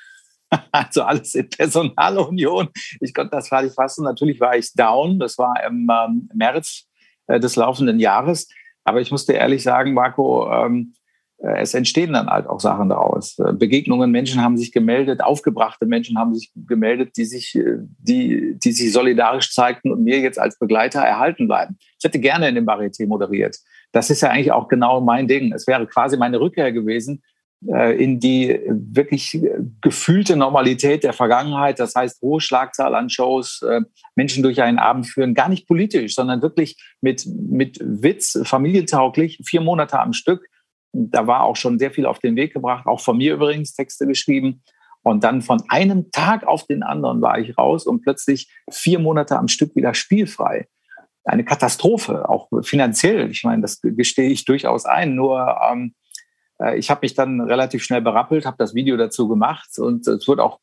Also 0.71 1.01
alles 1.01 1.33
in 1.33 1.49
Personalunion. 1.49 2.69
Ich 3.01 3.15
konnte 3.15 3.31
das 3.31 3.49
gar 3.49 3.63
nicht 3.63 3.73
fassen. 3.73 4.05
Natürlich 4.05 4.39
war 4.39 4.55
ich 4.55 4.71
down. 4.73 5.19
Das 5.19 5.37
war 5.39 5.61
im 5.65 5.89
ähm, 5.91 6.29
März 6.33 6.87
äh, 7.25 7.39
des 7.39 7.55
laufenden 7.55 7.99
Jahres. 7.99 8.47
Aber 8.83 9.01
ich 9.01 9.11
musste 9.11 9.33
ehrlich 9.33 9.63
sagen, 9.63 9.95
Marco, 9.95 10.47
es 11.37 11.73
entstehen 11.73 12.13
dann 12.13 12.27
halt 12.27 12.47
auch 12.47 12.59
Sachen 12.59 12.89
daraus. 12.89 13.37
Äh, 13.39 13.53
Begegnungen, 13.53 14.09
Menschen 14.09 14.41
haben 14.41 14.57
sich 14.57 14.71
gemeldet, 14.71 15.21
aufgebrachte 15.21 15.85
Menschen 15.85 16.17
haben 16.17 16.33
sich 16.33 16.51
gemeldet, 16.55 17.17
die 17.17 17.25
sich, 17.25 17.55
äh, 17.55 17.77
die, 17.99 18.57
die 18.57 18.71
sich 18.71 18.91
solidarisch 18.91 19.51
zeigten 19.53 19.91
und 19.91 20.03
mir 20.03 20.19
jetzt 20.19 20.39
als 20.39 20.57
Begleiter 20.57 21.01
erhalten 21.01 21.47
bleiben. 21.47 21.77
Ich 21.99 22.05
hätte 22.05 22.19
gerne 22.19 22.47
in 22.47 22.55
dem 22.55 22.65
Varieté 22.65 23.05
moderiert. 23.05 23.57
Das 23.91 24.09
ist 24.09 24.21
ja 24.21 24.29
eigentlich 24.29 24.53
auch 24.53 24.69
genau 24.69 25.01
mein 25.01 25.27
Ding. 25.27 25.53
Es 25.53 25.67
wäre 25.67 25.85
quasi 25.87 26.17
meine 26.17 26.39
Rückkehr 26.39 26.71
gewesen 26.71 27.21
in 27.97 28.19
die 28.19 28.59
wirklich 28.67 29.41
gefühlte 29.81 30.35
Normalität 30.35 31.03
der 31.03 31.13
Vergangenheit. 31.13 31.79
Das 31.79 31.95
heißt, 31.95 32.21
hohe 32.21 32.39
Schlagzahl 32.39 32.93
an 32.93 33.09
Shows, 33.09 33.65
Menschen 34.13 34.43
durch 34.43 34.61
einen 34.61 34.77
Abend 34.77 35.07
führen, 35.07 35.33
gar 35.33 35.49
nicht 35.49 35.65
politisch, 35.65 36.13
sondern 36.13 36.43
wirklich 36.43 36.77
mit, 37.01 37.25
mit 37.25 37.79
Witz, 37.81 38.37
familientauglich, 38.43 39.39
vier 39.43 39.61
Monate 39.61 39.97
am 39.97 40.13
Stück 40.13 40.45
da 40.95 41.27
war 41.27 41.43
auch 41.43 41.55
schon 41.55 41.77
sehr 41.77 41.91
viel 41.91 42.05
auf 42.05 42.19
den 42.19 42.35
Weg 42.35 42.53
gebracht, 42.53 42.87
auch 42.87 43.01
von 43.01 43.17
mir 43.17 43.33
übrigens 43.33 43.73
Texte 43.73 44.07
geschrieben. 44.07 44.63
Und 45.03 45.23
dann 45.23 45.41
von 45.41 45.61
einem 45.67 46.09
Tag 46.11 46.47
auf 46.47 46.65
den 46.65 46.81
anderen 46.81 47.21
war 47.21 47.37
ich 47.37 47.57
raus 47.57 47.85
und 47.85 48.01
plötzlich 48.01 48.49
vier 48.71 48.97
Monate 48.97 49.37
am 49.37 49.47
Stück 49.47 49.75
wieder 49.75 49.93
spielfrei. 49.93 50.67
Eine 51.25 51.43
Katastrophe, 51.43 52.27
auch 52.29 52.49
finanziell. 52.63 53.29
Ich 53.29 53.43
meine, 53.43 53.61
das 53.61 53.81
gestehe 53.81 54.29
ich 54.29 54.45
durchaus 54.45 54.85
ein. 54.85 55.15
Nur 55.15 55.59
ähm, 55.69 55.93
äh, 56.59 56.77
ich 56.77 56.89
habe 56.89 57.01
mich 57.03 57.13
dann 57.13 57.41
relativ 57.41 57.83
schnell 57.83 58.01
berappelt, 58.01 58.45
habe 58.45 58.57
das 58.57 58.73
Video 58.73 58.97
dazu 58.97 59.27
gemacht 59.27 59.77
und 59.77 60.07
es 60.07 60.27
wird 60.27 60.39
auch 60.39 60.59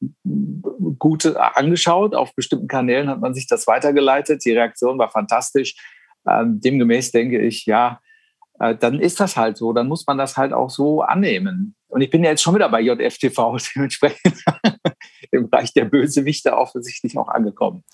gut 0.99 1.27
angeschaut. 1.37 2.15
Auf 2.15 2.35
bestimmten 2.35 2.69
Kanälen 2.69 3.09
hat 3.09 3.21
man 3.21 3.35
sich 3.35 3.47
das 3.47 3.67
weitergeleitet. 3.67 4.45
Die 4.45 4.53
Reaktion 4.53 4.99
war 4.99 5.11
fantastisch. 5.11 5.77
Ähm, 6.29 6.61
demgemäß 6.61 7.13
denke 7.13 7.41
ich, 7.41 7.67
ja, 7.67 7.93
äh, 7.93 8.12
dann 8.79 9.01
ist 9.01 9.21
das 9.21 9.37
halt 9.37 9.57
so. 9.57 9.73
Dann 9.73 9.89
muss 9.89 10.07
man 10.07 10.19
das 10.19 10.37
halt 10.37 10.53
auch 10.53 10.71
so 10.71 11.03
annehmen. 11.03 11.75
Und 11.93 12.01
ich 12.01 12.09
bin 12.09 12.25
ja 12.25 12.31
jetzt 12.31 12.43
schon 12.43 12.55
wieder 12.55 12.71
bei 12.71 12.81
JFTV, 12.81 13.59
dementsprechend 13.77 14.43
im 15.31 15.51
Bereich 15.51 15.75
der 15.75 15.85
Bösewichte 15.85 16.57
offensichtlich 16.57 17.19
auch 17.19 17.29
angekommen. 17.29 17.85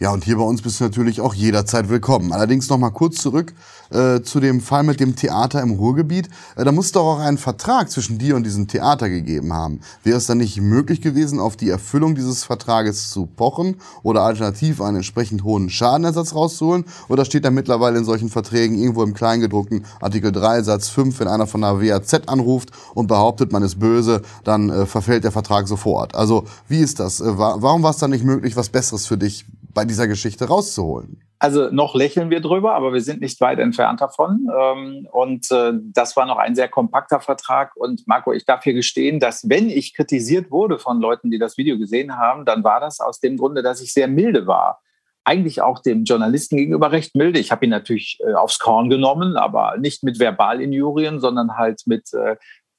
Ja, 0.00 0.12
und 0.12 0.24
hier 0.24 0.36
bei 0.36 0.42
uns 0.42 0.62
bist 0.62 0.80
du 0.80 0.84
natürlich 0.84 1.20
auch 1.20 1.32
jederzeit 1.32 1.88
willkommen. 1.88 2.32
Allerdings 2.32 2.68
noch 2.68 2.76
mal 2.76 2.90
kurz 2.90 3.16
zurück 3.16 3.54
äh, 3.90 4.20
zu 4.20 4.40
dem 4.40 4.60
Fall 4.60 4.82
mit 4.82 4.98
dem 4.98 5.14
Theater 5.14 5.62
im 5.62 5.70
Ruhrgebiet. 5.70 6.28
Äh, 6.56 6.64
da 6.64 6.72
muss 6.72 6.90
doch 6.92 7.04
auch 7.04 7.18
einen 7.20 7.38
Vertrag 7.38 7.88
zwischen 7.88 8.18
dir 8.18 8.34
und 8.34 8.44
diesem 8.44 8.66
Theater 8.66 9.08
gegeben 9.08 9.52
haben. 9.52 9.80
Wäre 10.02 10.18
es 10.18 10.26
dann 10.26 10.38
nicht 10.38 10.60
möglich 10.60 11.00
gewesen, 11.00 11.38
auf 11.38 11.56
die 11.56 11.70
Erfüllung 11.70 12.16
dieses 12.16 12.42
Vertrages 12.42 13.10
zu 13.10 13.26
pochen 13.26 13.76
oder 14.02 14.22
alternativ 14.22 14.80
einen 14.80 14.96
entsprechend 14.96 15.44
hohen 15.44 15.70
Schadenersatz 15.70 16.34
rauszuholen? 16.34 16.84
Oder 17.08 17.24
steht 17.24 17.44
da 17.44 17.50
mittlerweile 17.50 17.96
in 17.98 18.04
solchen 18.04 18.28
Verträgen 18.28 18.76
irgendwo 18.76 19.04
im 19.04 19.14
Kleingedruckten 19.14 19.84
Artikel 20.00 20.32
3 20.32 20.62
Satz 20.62 20.88
5, 20.88 21.20
wenn 21.20 21.28
einer 21.28 21.46
von 21.46 21.60
der 21.60 21.80
WAZ 21.80 22.28
anruft 22.28 22.70
und 22.94 23.06
behauptet, 23.06 23.35
man 23.52 23.62
ist 23.62 23.78
böse, 23.78 24.22
dann 24.44 24.70
äh, 24.70 24.86
verfällt 24.86 25.24
der 25.24 25.32
Vertrag 25.32 25.68
sofort. 25.68 26.14
Also 26.14 26.44
wie 26.68 26.80
ist 26.80 27.00
das? 27.00 27.20
Äh, 27.20 27.36
warum 27.36 27.82
war 27.82 27.90
es 27.90 27.98
dann 27.98 28.10
nicht 28.10 28.24
möglich, 28.24 28.56
was 28.56 28.68
Besseres 28.68 29.06
für 29.06 29.18
dich 29.18 29.44
bei 29.74 29.84
dieser 29.84 30.08
Geschichte 30.08 30.46
rauszuholen? 30.46 31.20
Also 31.38 31.68
noch 31.70 31.94
lächeln 31.94 32.30
wir 32.30 32.40
drüber, 32.40 32.74
aber 32.74 32.94
wir 32.94 33.02
sind 33.02 33.20
nicht 33.20 33.40
weit 33.42 33.58
entfernt 33.58 34.00
davon. 34.00 34.48
Ähm, 34.58 35.06
und 35.12 35.50
äh, 35.50 35.72
das 35.92 36.16
war 36.16 36.24
noch 36.24 36.38
ein 36.38 36.54
sehr 36.54 36.68
kompakter 36.68 37.20
Vertrag. 37.20 37.76
Und 37.76 38.06
Marco, 38.06 38.32
ich 38.32 38.46
darf 38.46 38.64
hier 38.64 38.72
gestehen, 38.72 39.20
dass 39.20 39.48
wenn 39.48 39.68
ich 39.68 39.94
kritisiert 39.94 40.50
wurde 40.50 40.78
von 40.78 40.98
Leuten, 40.98 41.30
die 41.30 41.38
das 41.38 41.58
Video 41.58 41.78
gesehen 41.78 42.16
haben, 42.16 42.46
dann 42.46 42.64
war 42.64 42.80
das 42.80 43.00
aus 43.00 43.20
dem 43.20 43.36
Grunde, 43.36 43.62
dass 43.62 43.82
ich 43.82 43.92
sehr 43.92 44.08
milde 44.08 44.46
war. 44.46 44.80
Eigentlich 45.24 45.60
auch 45.60 45.80
dem 45.80 46.04
Journalisten 46.04 46.56
gegenüber 46.56 46.90
recht 46.90 47.14
milde. 47.14 47.38
Ich 47.38 47.52
habe 47.52 47.66
ihn 47.66 47.70
natürlich 47.70 48.18
äh, 48.26 48.32
aufs 48.32 48.58
Korn 48.58 48.88
genommen, 48.88 49.36
aber 49.36 49.76
nicht 49.76 50.02
mit 50.04 50.18
Verbalinjurien, 50.18 51.20
sondern 51.20 51.58
halt 51.58 51.82
mit 51.84 52.14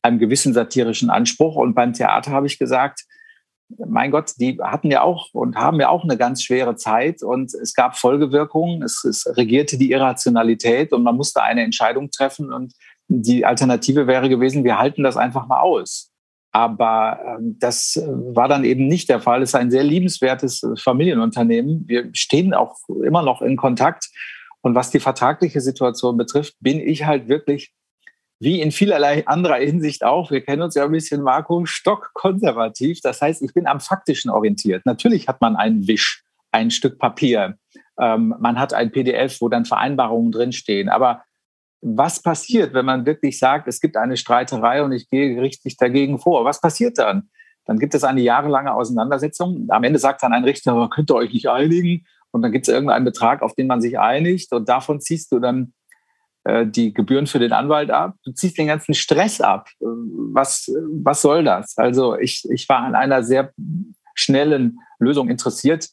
einem 0.02 0.20
gewissen 0.20 0.54
satirischen 0.54 1.10
Anspruch. 1.10 1.56
Und 1.56 1.74
beim 1.74 1.94
Theater 1.94 2.32
habe 2.32 2.48
ich 2.48 2.60
gesagt, 2.60 3.04
mein 3.86 4.12
Gott, 4.12 4.34
die 4.40 4.58
hatten 4.62 4.92
ja 4.92 5.02
auch 5.02 5.34
und 5.34 5.58
haben 5.58 5.80
ja 5.80 5.90
auch 5.90 6.04
eine 6.04 6.18
ganz 6.18 6.42
schwere 6.44 6.76
Zeit 6.76 7.22
und 7.22 7.54
es 7.54 7.74
gab 7.74 7.98
Folgewirkungen, 7.98 8.82
es, 8.82 9.04
es 9.04 9.26
regierte 9.36 9.78
die 9.78 9.92
Irrationalität 9.92 10.94
und 10.94 11.04
man 11.04 11.18
musste 11.18 11.44
eine 11.44 11.64
Entscheidung 11.64 12.10
treffen 12.10 12.54
und 12.54 12.74
die 13.10 13.46
Alternative 13.46 14.08
wäre 14.08 14.30
gewesen, 14.30 14.64
wir 14.64 14.78
halten 14.78 15.04
das 15.04 15.18
einfach 15.18 15.48
mal 15.48 15.60
aus. 15.60 16.12
Aber 16.52 17.20
ähm, 17.26 17.58
das 17.60 18.02
war 18.06 18.48
dann 18.48 18.64
eben 18.64 18.88
nicht 18.88 19.10
der 19.10 19.20
Fall. 19.20 19.42
Es 19.42 19.50
ist 19.50 19.56
ein 19.56 19.72
sehr 19.72 19.84
liebenswertes 19.84 20.66
Familienunternehmen. 20.82 21.84
Wir 21.88 22.10
stehen 22.14 22.54
auch 22.54 22.78
immer 23.04 23.22
noch 23.22 23.42
in 23.42 23.58
Kontakt. 23.58 24.10
Und 24.62 24.74
was 24.74 24.90
die 24.90 25.00
vertragliche 25.00 25.62
Situation 25.62 26.18
betrifft, 26.18 26.56
bin 26.60 26.80
ich 26.80 27.06
halt 27.06 27.28
wirklich 27.28 27.74
wie 28.40 28.62
in 28.62 28.72
vielerlei 28.72 29.26
anderer 29.26 29.56
Hinsicht 29.58 30.04
auch, 30.04 30.30
wir 30.30 30.42
kennen 30.42 30.62
uns 30.62 30.76
ja 30.76 30.86
ein 30.86 30.92
bisschen, 30.92 31.24
Marco, 31.24 31.66
stockkonservativ. 31.66 33.02
Das 33.02 33.22
heißt, 33.22 33.42
ich 33.42 33.54
bin 33.54 33.66
am 33.66 33.80
Faktischen 33.80 34.30
orientiert. 34.30 34.86
Natürlich 34.86 35.28
hat 35.28 35.42
man 35.42 35.56
einen 35.56 35.88
Wisch, 35.88 36.24
ein 36.52 36.70
Stück 36.70 37.00
Papier. 37.00 37.58
Ähm, 38.00 38.36
man 38.40 38.60
hat 38.60 38.74
ein 38.74 38.92
PDF, 38.92 39.42
wo 39.42 39.50
dann 39.50 39.66
Vereinbarungen 39.66 40.32
drinstehen. 40.32 40.90
Aber 40.90 41.24
was 41.82 42.22
passiert, 42.22 42.74
wenn 42.74 42.86
man 42.86 43.06
wirklich 43.06 43.40
sagt, 43.40 43.68
es 43.68 43.82
gibt 43.82 43.98
eine 43.98 44.18
Streiterei 44.18 44.84
und 44.84 44.92
ich 44.92 45.10
gehe 45.10 45.34
gerichtlich 45.34 45.78
dagegen 45.78 46.20
vor? 46.20 46.46
Was 46.46 46.62
passiert 46.62 46.98
dann? 47.00 47.30
Dann 47.66 47.80
gibt 47.80 47.96
es 47.96 48.04
eine 48.04 48.22
jahrelange 48.22 48.74
Auseinandersetzung. 48.74 49.68
Am 49.70 49.84
Ende 49.84 50.00
sagt 50.00 50.24
dann 50.24 50.34
ein 50.34 50.44
Richter, 50.44 50.90
könnt 50.92 51.12
ihr 51.12 51.16
euch 51.16 51.34
nicht 51.34 51.50
einigen? 51.50 52.06
Und 52.32 52.42
dann 52.42 52.52
gibt 52.52 52.68
es 52.68 52.74
irgendeinen 52.74 53.06
Betrag, 53.06 53.42
auf 53.42 53.56
den 53.56 53.68
man 53.68 53.82
sich 53.82 54.00
einigt. 54.00 54.54
Und 54.54 54.70
davon 54.70 55.02
ziehst 55.02 55.32
du 55.32 55.40
dann 55.40 55.74
die 56.66 56.94
Gebühren 56.94 57.28
für 57.28 57.40
den 57.40 57.52
Anwalt 57.52 57.92
ab, 57.92 58.16
du 58.24 58.32
ziehst 58.32 58.58
den 58.58 58.68
ganzen 58.68 58.94
Stress 58.94 59.42
ab. 59.42 59.70
Was, 59.80 60.72
was 61.02 61.22
soll 61.22 61.44
das? 61.44 61.78
Also 61.78 62.18
ich, 62.18 62.48
ich 62.50 62.70
war 62.70 62.80
an 62.80 62.96
einer 62.96 63.24
sehr 63.24 63.52
schnellen 64.14 64.80
Lösung 65.00 65.30
interessiert. 65.30 65.90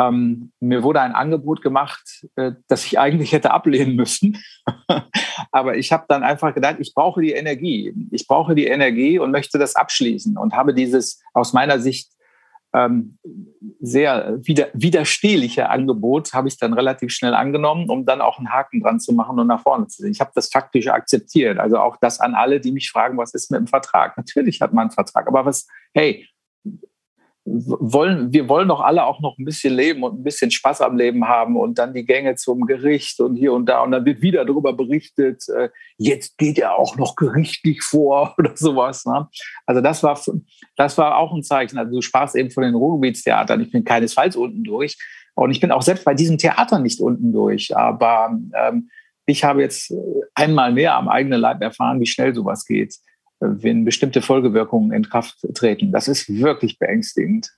Ähm, 0.00 0.52
mir 0.60 0.82
wurde 0.82 1.00
ein 1.00 1.14
Angebot 1.14 1.60
gemacht, 1.60 2.24
äh, 2.36 2.52
das 2.68 2.86
ich 2.86 2.98
eigentlich 2.98 3.32
hätte 3.32 3.50
ablehnen 3.50 3.96
müssen. 3.96 4.38
Aber 5.52 5.76
ich 5.76 5.92
habe 5.92 6.04
dann 6.08 6.22
einfach 6.22 6.54
gedacht, 6.54 6.76
ich 6.78 6.94
brauche 6.94 7.20
die 7.20 7.32
Energie. 7.32 7.92
Ich 8.12 8.26
brauche 8.26 8.54
die 8.54 8.66
Energie 8.66 9.18
und 9.18 9.32
möchte 9.32 9.58
das 9.58 9.74
abschließen 9.74 10.36
und 10.36 10.54
habe 10.54 10.72
dieses 10.72 11.20
aus 11.34 11.52
meiner 11.52 11.80
Sicht 11.80 12.10
ähm, 12.78 13.18
sehr 13.80 14.38
wider, 14.40 14.68
widerstehliche 14.72 15.68
Angebot 15.68 16.32
habe 16.32 16.48
ich 16.48 16.58
dann 16.58 16.72
relativ 16.72 17.10
schnell 17.10 17.34
angenommen, 17.34 17.88
um 17.90 18.04
dann 18.04 18.20
auch 18.20 18.38
einen 18.38 18.50
Haken 18.50 18.80
dran 18.80 19.00
zu 19.00 19.12
machen 19.12 19.38
und 19.38 19.46
nach 19.46 19.62
vorne 19.62 19.86
zu 19.88 20.02
sehen. 20.02 20.12
Ich 20.12 20.20
habe 20.20 20.30
das 20.34 20.48
faktisch 20.48 20.88
akzeptiert. 20.88 21.58
Also 21.58 21.78
auch 21.78 21.96
das 21.96 22.20
an 22.20 22.34
alle, 22.34 22.60
die 22.60 22.72
mich 22.72 22.90
fragen, 22.90 23.18
was 23.18 23.34
ist 23.34 23.50
mit 23.50 23.58
dem 23.60 23.66
Vertrag? 23.66 24.16
Natürlich 24.16 24.60
hat 24.60 24.72
man 24.72 24.82
einen 24.82 24.90
Vertrag, 24.90 25.26
aber 25.26 25.44
was, 25.44 25.66
hey, 25.94 26.26
wollen, 27.50 28.32
wir 28.32 28.48
wollen 28.48 28.68
doch 28.68 28.80
alle 28.80 29.04
auch 29.04 29.20
noch 29.20 29.38
ein 29.38 29.44
bisschen 29.44 29.74
leben 29.74 30.02
und 30.02 30.20
ein 30.20 30.22
bisschen 30.22 30.50
Spaß 30.50 30.80
am 30.82 30.96
Leben 30.96 31.26
haben 31.26 31.56
und 31.56 31.78
dann 31.78 31.94
die 31.94 32.04
Gänge 32.04 32.34
zum 32.34 32.66
Gericht 32.66 33.20
und 33.20 33.36
hier 33.36 33.52
und 33.52 33.66
da 33.66 33.82
und 33.82 33.90
dann 33.90 34.04
wird 34.04 34.20
wieder 34.20 34.44
darüber 34.44 34.72
berichtet, 34.72 35.48
äh, 35.48 35.70
jetzt 35.96 36.38
geht 36.38 36.58
er 36.58 36.76
auch 36.76 36.96
noch 36.96 37.16
gerichtlich 37.16 37.82
vor 37.82 38.34
oder 38.38 38.56
sowas. 38.56 39.06
Ne? 39.06 39.28
Also 39.66 39.80
das 39.80 40.02
war, 40.02 40.20
das 40.76 40.98
war 40.98 41.16
auch 41.16 41.34
ein 41.34 41.42
Zeichen. 41.42 41.78
Also 41.78 41.92
du 41.92 42.02
sprachst 42.02 42.36
eben 42.36 42.50
von 42.50 42.62
den 42.62 42.74
Ruhrgebietstheatern. 42.74 43.60
Ich 43.60 43.70
bin 43.70 43.84
keinesfalls 43.84 44.36
unten 44.36 44.64
durch 44.64 44.96
und 45.34 45.50
ich 45.50 45.60
bin 45.60 45.72
auch 45.72 45.82
selbst 45.82 46.04
bei 46.04 46.14
diesem 46.14 46.38
Theater 46.38 46.78
nicht 46.78 47.00
unten 47.00 47.32
durch. 47.32 47.76
Aber 47.76 48.38
ähm, 48.54 48.90
ich 49.26 49.44
habe 49.44 49.62
jetzt 49.62 49.92
einmal 50.34 50.72
mehr 50.72 50.94
am 50.94 51.08
eigenen 51.08 51.40
Leib 51.40 51.62
erfahren, 51.62 52.00
wie 52.00 52.06
schnell 52.06 52.34
sowas 52.34 52.64
geht 52.64 52.98
wenn 53.40 53.84
bestimmte 53.84 54.22
Folgewirkungen 54.22 54.92
in 54.92 55.08
Kraft 55.08 55.38
treten. 55.54 55.92
Das 55.92 56.08
ist 56.08 56.28
wirklich 56.28 56.78
beängstigend. 56.78 57.52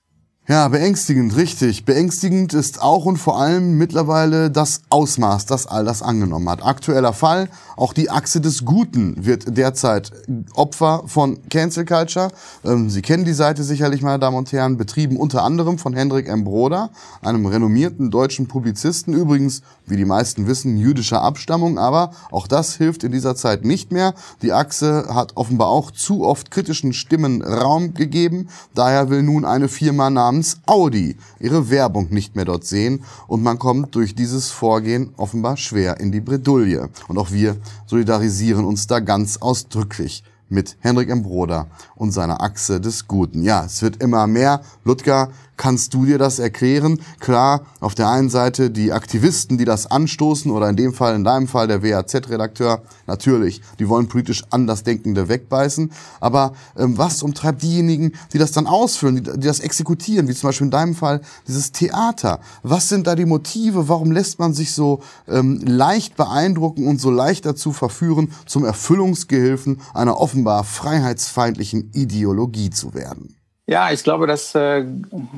Ja, 0.47 0.67
beängstigend, 0.67 1.37
richtig. 1.37 1.85
Beängstigend 1.85 2.53
ist 2.53 2.81
auch 2.81 3.05
und 3.05 3.17
vor 3.17 3.39
allem 3.39 3.77
mittlerweile 3.77 4.49
das 4.49 4.81
Ausmaß, 4.89 5.45
das 5.45 5.67
all 5.67 5.85
das 5.85 6.01
angenommen 6.01 6.49
hat. 6.49 6.65
Aktueller 6.65 7.13
Fall, 7.13 7.47
auch 7.77 7.93
die 7.93 8.09
Achse 8.09 8.41
des 8.41 8.65
Guten 8.65 9.23
wird 9.23 9.55
derzeit 9.55 10.11
Opfer 10.55 11.03
von 11.05 11.37
Cancel 11.49 11.85
Culture. 11.85 12.31
Ähm, 12.65 12.89
Sie 12.89 13.03
kennen 13.03 13.23
die 13.23 13.33
Seite 13.33 13.63
sicherlich, 13.63 14.01
meine 14.01 14.17
Damen 14.17 14.35
und 14.35 14.51
Herren, 14.51 14.77
betrieben 14.77 15.17
unter 15.17 15.43
anderem 15.43 15.77
von 15.77 15.93
Hendrik 15.93 16.27
M. 16.27 16.43
Broder, 16.43 16.89
einem 17.21 17.45
renommierten 17.45 18.09
deutschen 18.09 18.47
Publizisten, 18.47 19.13
übrigens, 19.13 19.61
wie 19.91 19.97
die 19.97 20.05
meisten 20.05 20.47
wissen, 20.47 20.77
jüdischer 20.77 21.21
Abstammung, 21.21 21.77
aber 21.77 22.11
auch 22.31 22.47
das 22.47 22.75
hilft 22.75 23.03
in 23.03 23.11
dieser 23.11 23.35
Zeit 23.35 23.63
nicht 23.63 23.91
mehr. 23.91 24.15
Die 24.41 24.53
Achse 24.53 25.13
hat 25.13 25.33
offenbar 25.35 25.67
auch 25.67 25.91
zu 25.91 26.23
oft 26.25 26.49
kritischen 26.49 26.93
Stimmen 26.93 27.43
Raum 27.43 27.93
gegeben. 27.93 28.47
Daher 28.73 29.11
will 29.11 29.21
nun 29.21 29.45
eine 29.45 29.67
Firma 29.67 30.09
namens 30.09 30.57
Audi 30.65 31.17
ihre 31.39 31.69
Werbung 31.69 32.07
nicht 32.09 32.35
mehr 32.35 32.45
dort 32.45 32.63
sehen 32.63 33.03
und 33.27 33.43
man 33.43 33.59
kommt 33.59 33.93
durch 33.95 34.15
dieses 34.15 34.49
Vorgehen 34.49 35.11
offenbar 35.17 35.57
schwer 35.57 35.99
in 35.99 36.11
die 36.11 36.21
Bredouille. 36.21 36.89
Und 37.07 37.19
auch 37.19 37.31
wir 37.31 37.57
solidarisieren 37.85 38.65
uns 38.65 38.87
da 38.87 38.99
ganz 38.99 39.37
ausdrücklich 39.37 40.23
mit 40.51 40.77
Hendrik 40.81 41.09
M. 41.09 41.23
Broder 41.23 41.67
und 41.95 42.11
seiner 42.11 42.41
Achse 42.41 42.81
des 42.81 43.07
Guten. 43.07 43.41
Ja, 43.43 43.65
es 43.65 43.81
wird 43.81 44.03
immer 44.03 44.27
mehr. 44.27 44.61
Ludger, 44.83 45.29
Kannst 45.61 45.93
du 45.93 46.07
dir 46.07 46.17
das 46.17 46.39
erklären? 46.39 46.99
Klar, 47.19 47.67
auf 47.81 47.93
der 47.93 48.09
einen 48.09 48.31
Seite 48.31 48.71
die 48.71 48.91
Aktivisten, 48.91 49.59
die 49.59 49.63
das 49.63 49.85
anstoßen, 49.85 50.49
oder 50.49 50.67
in 50.67 50.75
dem 50.75 50.91
Fall, 50.91 51.13
in 51.13 51.23
deinem 51.23 51.47
Fall 51.47 51.67
der 51.67 51.83
WAZ-Redakteur, 51.83 52.81
natürlich, 53.05 53.61
die 53.77 53.87
wollen 53.87 54.07
politisch 54.07 54.43
Andersdenkende 54.49 55.29
wegbeißen. 55.29 55.91
Aber 56.19 56.53
ähm, 56.75 56.97
was 56.97 57.21
umtreibt 57.21 57.61
diejenigen, 57.61 58.13
die 58.33 58.39
das 58.39 58.53
dann 58.53 58.65
ausführen, 58.65 59.17
die, 59.17 59.21
die 59.21 59.45
das 59.45 59.59
exekutieren, 59.59 60.27
wie 60.27 60.33
zum 60.33 60.47
Beispiel 60.47 60.65
in 60.65 60.71
deinem 60.71 60.95
Fall 60.95 61.21
dieses 61.47 61.71
Theater? 61.71 62.39
Was 62.63 62.89
sind 62.89 63.05
da 63.05 63.13
die 63.13 63.25
Motive? 63.25 63.87
Warum 63.87 64.11
lässt 64.11 64.39
man 64.39 64.55
sich 64.55 64.73
so 64.73 65.03
ähm, 65.27 65.61
leicht 65.63 66.15
beeindrucken 66.15 66.87
und 66.87 66.99
so 66.99 67.11
leicht 67.11 67.45
dazu 67.45 67.71
verführen, 67.71 68.31
zum 68.47 68.65
Erfüllungsgehilfen 68.65 69.79
einer 69.93 70.19
offenbar 70.19 70.63
freiheitsfeindlichen 70.63 71.91
Ideologie 71.93 72.71
zu 72.71 72.95
werden? 72.95 73.35
Ja, 73.67 73.91
ich 73.91 74.03
glaube, 74.03 74.27
das 74.27 74.55
äh, 74.55 74.83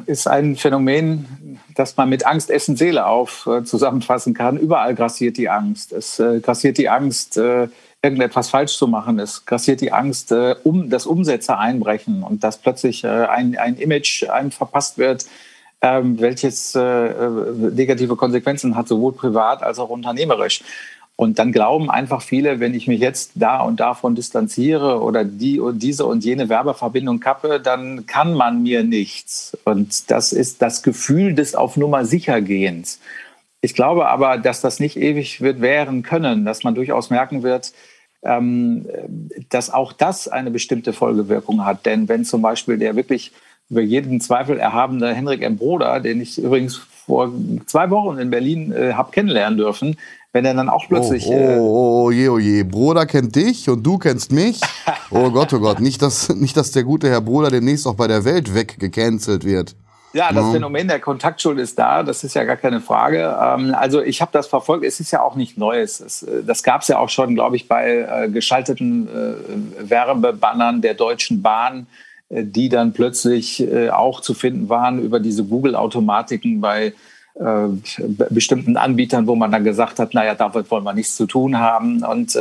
ist 0.06 0.27
ein 0.27 0.56
Phänomen, 0.56 1.60
das 1.75 1.98
man 1.98 2.10
mit 2.10 2.25
Angst, 2.25 2.50
Essen, 2.50 2.75
Seele 2.75 3.06
auf 3.06 3.48
äh, 3.48 3.63
zusammenfassen 3.63 4.34
kann. 4.34 4.58
Überall 4.58 4.96
grassiert 4.96 5.38
die 5.38 5.50
Angst. 5.50 5.92
Es 5.92 6.20
äh, 6.20 6.39
grassiert 6.39 6.77
die 6.77 6.89
Angst, 6.89 7.38
irgendetwas 8.01 8.50
falsch 8.50 8.75
zu 8.77 8.88
machen. 8.88 9.20
Es 9.20 9.46
grassiert 9.46 9.82
die 9.82 9.92
Angst, 9.92 10.32
äh, 10.32 10.56
um 10.63 10.89
das 10.89 11.06
Umsätze 11.06 11.58
einbrechen 11.58 12.24
und 12.24 12.44
dass 12.44 12.58
plötzlich 12.58 13.06
ein, 13.06 13.58
ein 13.58 13.77
Image 13.77 14.24
einem 14.30 14.51
verpasst 14.51 14.98
wird, 14.98 15.25
ähm, 15.82 16.20
welches 16.20 16.75
negative 16.75 18.15
Konsequenzen 18.15 18.75
hat, 18.75 18.88
sowohl 18.88 19.12
privat 19.13 19.62
als 19.62 19.80
auch 19.80 19.89
unternehmerisch. 19.89 20.63
Und 21.15 21.38
dann 21.38 21.51
glauben 21.51 21.91
einfach 21.91 22.22
viele, 22.22 22.60
wenn 22.60 22.74
ich 22.74 22.88
mich 22.88 23.00
jetzt 23.00 23.34
da 23.36 23.62
und 23.62 23.79
davon 23.79 24.15
distanziere 24.15 25.01
oder 25.01 25.24
die 25.24 25.60
und 25.60 25.84
diese 25.84 26.05
und 26.05 26.25
jene 26.25 26.50
Werbeverbindung 26.50 27.20
kappe, 27.20 27.60
dann 27.60 28.08
kann 28.08 28.34
man 28.34 28.63
mir 28.63 28.84
nichts. 28.84 29.55
Und 29.63 30.10
das 30.10 30.34
ist 30.34 30.62
das 30.62 30.82
Gefühl 30.82 31.36
des 31.36 31.53
auf 31.53 31.77
Nummer 31.77 32.05
sicher 32.05 32.41
gehens. 32.41 33.00
Ich 33.62 33.75
glaube 33.75 34.08
aber, 34.08 34.38
dass 34.38 34.62
das 34.62 34.79
nicht 34.79 34.98
ewig 34.98 35.39
wird 35.39 35.62
währen 35.62 36.01
können, 36.01 36.46
dass 36.46 36.63
man 36.63 36.75
durchaus 36.75 37.12
merken 37.12 37.43
wird, 37.43 37.74
ähm, 38.24 38.86
dass 39.50 39.70
auch 39.70 39.93
das 39.93 40.27
eine 40.27 40.50
bestimmte 40.51 40.93
Folgewirkung 40.93 41.63
hat. 41.63 41.86
Denn 41.86 42.10
wenn 42.10 42.25
zum 42.25 42.41
Beispiel 42.41 42.77
der 42.77 42.96
wirklich 42.96 43.32
über 43.70 43.82
jeden 43.82 44.20
Zweifel 44.20 44.58
erhabene 44.58 45.13
Henrik 45.13 45.41
M. 45.43 45.58
Broder, 45.58 46.00
den 46.00 46.22
ich 46.22 46.38
übrigens 46.39 46.75
vor 46.75 47.32
zwei 47.67 47.89
Wochen 47.89 48.17
in 48.17 48.29
Berlin 48.29 48.72
äh, 48.72 48.93
habe 48.93 49.12
kennenlernen 49.12 49.58
dürfen, 49.58 49.98
wenn 50.33 50.45
er 50.45 50.55
dann 50.55 50.67
auch 50.67 50.87
plötzlich. 50.87 51.27
Oh, 51.27 51.31
oh, 51.31 51.59
oh, 51.59 52.03
oh, 52.05 52.11
je, 52.11 52.27
oh 52.27 52.39
je. 52.39 52.63
Bruder 52.63 53.05
kennt 53.05 53.35
dich 53.35 53.69
und 53.69 53.83
du 53.83 53.97
kennst 53.97 54.31
mich. 54.31 54.59
Oh 55.15 55.29
Gott, 55.29 55.53
oh 55.53 55.59
Gott. 55.59 55.79
Nicht, 55.79 56.01
dass, 56.01 56.29
nicht, 56.29 56.57
dass 56.57 56.71
der 56.71 56.83
gute 56.83 57.07
Herr 57.07 57.21
Bruder 57.21 57.51
demnächst 57.51 57.85
auch 57.85 57.93
bei 57.93 58.07
der 58.07 58.25
Welt 58.25 58.55
weggecancelt 58.55 59.45
wird. 59.45 59.75
Ja, 60.13 60.31
das. 60.31 60.51
Phänomen 60.51 60.87
der 60.87 60.99
Kontaktschuld 60.99 61.59
ist 61.59 61.77
da, 61.77 62.01
das 62.01 62.23
ist 62.23 62.33
ja 62.33 62.45
gar 62.45 62.55
keine 62.55 62.81
Frage. 62.81 63.37
Ähm, 63.39 63.75
also 63.75 64.01
ich 64.01 64.21
habe 64.21 64.31
das 64.31 64.47
verfolgt, 64.47 64.85
es 64.85 64.99
ist 64.99 65.11
ja 65.11 65.21
auch 65.21 65.35
nicht 65.35 65.55
Neues. 65.55 65.99
Es, 65.99 66.23
äh, 66.23 66.43
das 66.43 66.63
gab 66.63 66.81
es 66.81 66.87
ja 66.87 66.97
auch 66.97 67.09
schon, 67.09 67.35
glaube 67.35 67.55
ich, 67.57 67.67
bei 67.67 68.07
äh, 68.25 68.29
geschalteten 68.29 69.07
äh, 69.07 69.89
Werbebannern 69.89 70.81
der 70.81 70.95
Deutschen 70.95 71.43
Bahn, 71.43 71.85
äh, 72.29 72.43
die 72.43 72.69
dann 72.69 72.93
plötzlich 72.93 73.61
äh, 73.61 73.91
auch 73.91 74.21
zu 74.21 74.33
finden 74.33 74.67
waren 74.67 74.99
über 74.99 75.19
diese 75.19 75.43
Google-Automatiken 75.43 76.59
bei 76.59 76.93
äh, 77.35 77.67
bestimmten 78.29 78.77
Anbietern, 78.77 79.27
wo 79.27 79.35
man 79.35 79.51
dann 79.51 79.63
gesagt 79.63 79.99
hat, 79.99 80.13
naja, 80.13 80.35
damit 80.35 80.69
wollen 80.71 80.83
wir 80.83 80.93
nichts 80.93 81.15
zu 81.15 81.25
tun 81.25 81.59
haben. 81.59 82.03
Und 82.03 82.37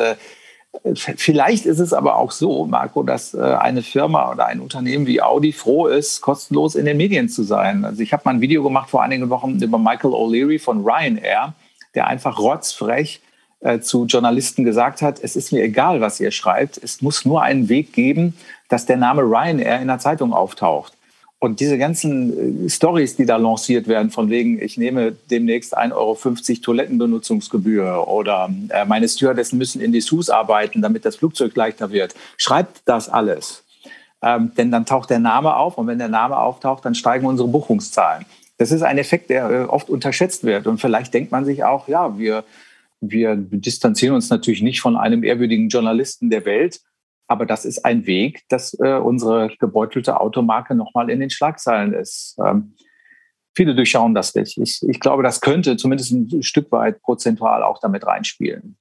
Vielleicht 0.95 1.67
ist 1.67 1.81
es 1.81 1.93
aber 1.93 2.17
auch 2.17 2.31
so, 2.31 2.65
Marco, 2.65 3.03
dass 3.03 3.35
äh, 3.35 3.41
eine 3.41 3.83
Firma 3.83 4.33
oder 4.33 4.47
ein 4.47 4.59
Unternehmen 4.59 5.07
wie 5.07 5.21
Audi 5.21 5.53
froh 5.53 5.87
ist, 5.87 6.23
kostenlos 6.23 6.77
in 6.77 6.87
den 6.87 6.97
Medien 6.97 7.29
zu 7.29 7.43
sein. 7.43 7.85
Also 7.85 8.03
ich 8.03 8.13
habe 8.15 8.23
mal 8.25 8.35
ein 8.35 8.41
Video 8.41 8.63
gemacht 8.63 8.89
vor 8.89 9.03
einigen 9.03 9.29
Wochen 9.29 9.61
über 9.61 9.79
Michael 9.79 10.13
O'Leary 10.13 10.59
von 10.59 10.83
Ryanair, 10.83 11.53
der 11.95 12.07
einfach 12.07 12.39
rotzfrech 12.39 13.21
äh, 13.61 13.81
zu 13.81 14.07
Journalisten 14.07 14.65
gesagt 14.65 15.03
hat, 15.03 15.21
es 15.23 15.37
ist 15.37 15.53
mir 15.53 15.63
egal, 15.63 16.01
was 16.01 16.19
ihr 16.21 16.31
schreibt, 16.31 16.83
es 16.83 17.03
muss 17.03 17.27
nur 17.27 17.43
einen 17.43 17.69
Weg 17.69 17.93
geben, 17.93 18.35
dass 18.71 18.87
der 18.87 18.97
Name 18.97 19.23
Ryanair 19.23 19.79
in 19.81 19.89
der 19.89 19.99
Zeitung 19.99 20.33
auftaucht. 20.33 20.97
Und 21.43 21.59
diese 21.59 21.77
ganzen 21.77 22.67
äh, 22.67 22.71
Stories, 22.71 23.17
die 23.17 23.27
da 23.27 23.37
lanciert 23.37 23.89
werden, 23.89 24.13
von 24.13 24.31
wegen, 24.31 24.63
ich 24.63 24.79
nehme 24.79 25.17
demnächst 25.29 25.77
1,50 25.77 25.93
Euro 25.93 26.17
Toilettenbenutzungsgebühr 26.63 28.07
oder 28.07 28.49
äh, 28.69 28.85
meine 28.85 29.09
Stewardessen 29.09 29.59
müssen 29.59 29.81
in 29.81 29.91
Dessous 29.91 30.31
arbeiten, 30.31 30.83
damit 30.83 31.05
das 31.05 31.17
Flugzeug 31.17 31.57
leichter 31.57 31.91
wird. 31.91 32.15
Schreibt 32.37 32.83
das 32.85 33.09
alles. 33.09 33.65
Ähm, 34.23 34.53
denn 34.57 34.71
dann 34.71 34.87
taucht 34.87 35.11
der 35.11 35.19
Name 35.19 35.57
auf 35.57 35.79
und 35.79 35.89
wenn 35.89 35.99
der 35.99 36.07
Name 36.07 36.39
auftaucht, 36.39 36.85
dann 36.85 36.95
steigen 36.95 37.27
unsere 37.27 37.49
Buchungszahlen. 37.49 38.25
Das 38.59 38.71
ist 38.71 38.83
ein 38.83 38.99
Effekt, 38.99 39.29
der 39.29 39.51
äh, 39.51 39.65
oft 39.65 39.91
unterschätzt 39.91 40.45
wird. 40.45 40.69
Und 40.69 40.81
vielleicht 40.81 41.13
denkt 41.13 41.33
man 41.33 41.45
sich 41.45 41.65
auch, 41.65 41.89
ja, 41.89 42.17
wir, 42.17 42.45
wir 43.01 43.35
distanzieren 43.35 44.15
uns 44.15 44.31
natürlich 44.31 44.63
nicht 44.63 44.81
von 44.81 44.97
einem 44.97 45.25
ehrwürdigen 45.25 45.71
Journalisten 45.71 46.31
der 46.31 46.45
Welt, 46.45 46.83
aber 47.27 47.47
das 47.47 47.65
ist 47.65 47.85
ein 47.85 48.07
Weg, 48.07 48.43
dass 48.49 48.75
äh, 48.81 48.99
unsere 48.99 49.49
gebeutelte 49.59 50.21
Automarke 50.21 50.75
nochmal 50.75 51.11
in 51.11 51.21
den 51.21 51.31
Schlagzeilen 51.31 51.95
ist. 51.95 52.37
Ähm, 52.45 52.75
viele 53.55 53.75
durchschauen 53.75 54.15
das 54.15 54.35
nicht. 54.35 54.59
Ich, 54.59 54.81
ich 54.87 55.01
glaube, 55.01 55.23
das 55.23 55.41
könnte 55.41 55.77
zumindest 55.77 56.13
ein 56.13 56.43
Stück 56.43 56.71
weit 56.73 57.01
prozentual 57.03 57.63
auch 57.63 57.79
damit 57.81 58.07
reinspielen. 58.07 58.77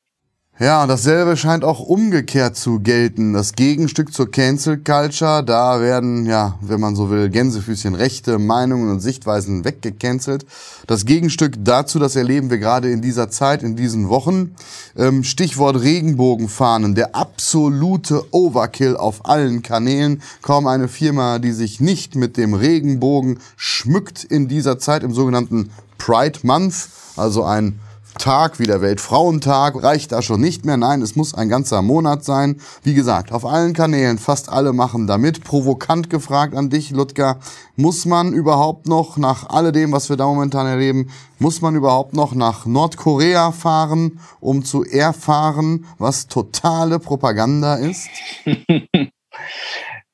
Ja, 0.61 0.83
und 0.83 0.89
dasselbe 0.89 1.37
scheint 1.37 1.63
auch 1.63 1.79
umgekehrt 1.79 2.55
zu 2.55 2.81
gelten. 2.81 3.33
Das 3.33 3.53
Gegenstück 3.53 4.13
zur 4.13 4.29
Cancel 4.29 4.77
Culture, 4.77 5.43
da 5.43 5.81
werden, 5.81 6.27
ja, 6.27 6.59
wenn 6.61 6.79
man 6.79 6.95
so 6.95 7.09
will, 7.09 7.29
Gänsefüßchen 7.29 7.95
rechte 7.95 8.37
Meinungen 8.37 8.91
und 8.91 8.99
Sichtweisen 8.99 9.65
weggecancelt. 9.65 10.45
Das 10.85 11.05
Gegenstück 11.05 11.55
dazu, 11.57 11.97
das 11.97 12.15
erleben 12.15 12.51
wir 12.51 12.59
gerade 12.59 12.91
in 12.91 13.01
dieser 13.01 13.31
Zeit, 13.31 13.63
in 13.63 13.75
diesen 13.75 14.07
Wochen. 14.07 14.53
Ähm, 14.95 15.23
Stichwort 15.23 15.81
Regenbogenfahnen, 15.81 16.93
der 16.93 17.15
absolute 17.15 18.23
Overkill 18.29 18.95
auf 18.95 19.25
allen 19.25 19.63
Kanälen. 19.63 20.21
Kaum 20.43 20.67
eine 20.67 20.89
Firma, 20.89 21.39
die 21.39 21.53
sich 21.53 21.79
nicht 21.79 22.13
mit 22.13 22.37
dem 22.37 22.53
Regenbogen 22.53 23.39
schmückt 23.57 24.23
in 24.23 24.47
dieser 24.47 24.77
Zeit 24.77 25.01
im 25.01 25.11
sogenannten 25.11 25.71
Pride 25.97 26.37
Month, 26.43 26.89
also 27.15 27.45
ein 27.45 27.79
Tag 28.21 28.59
wie 28.59 28.67
der 28.67 28.81
Weltfrauentag 28.81 29.81
reicht 29.81 30.11
da 30.11 30.21
schon 30.21 30.41
nicht 30.41 30.63
mehr. 30.63 30.77
Nein, 30.77 31.01
es 31.01 31.15
muss 31.15 31.33
ein 31.33 31.49
ganzer 31.49 31.81
Monat 31.81 32.23
sein. 32.23 32.61
Wie 32.83 32.93
gesagt, 32.93 33.31
auf 33.31 33.45
allen 33.45 33.73
Kanälen, 33.73 34.19
fast 34.19 34.47
alle 34.47 34.73
machen 34.73 35.07
damit. 35.07 35.43
Provokant 35.43 36.11
gefragt 36.11 36.55
an 36.55 36.69
dich, 36.69 36.91
Ludger, 36.91 37.39
muss 37.75 38.05
man 38.05 38.33
überhaupt 38.33 38.85
noch 38.85 39.17
nach 39.17 39.49
alledem, 39.49 39.91
was 39.91 40.07
wir 40.09 40.17
da 40.17 40.27
momentan 40.27 40.67
erleben, 40.67 41.09
muss 41.39 41.61
man 41.61 41.75
überhaupt 41.75 42.13
noch 42.13 42.35
nach 42.35 42.67
Nordkorea 42.67 43.51
fahren, 43.51 44.19
um 44.39 44.63
zu 44.63 44.85
erfahren, 44.85 45.87
was 45.97 46.27
totale 46.27 46.99
Propaganda 46.99 47.75
ist? 47.75 48.07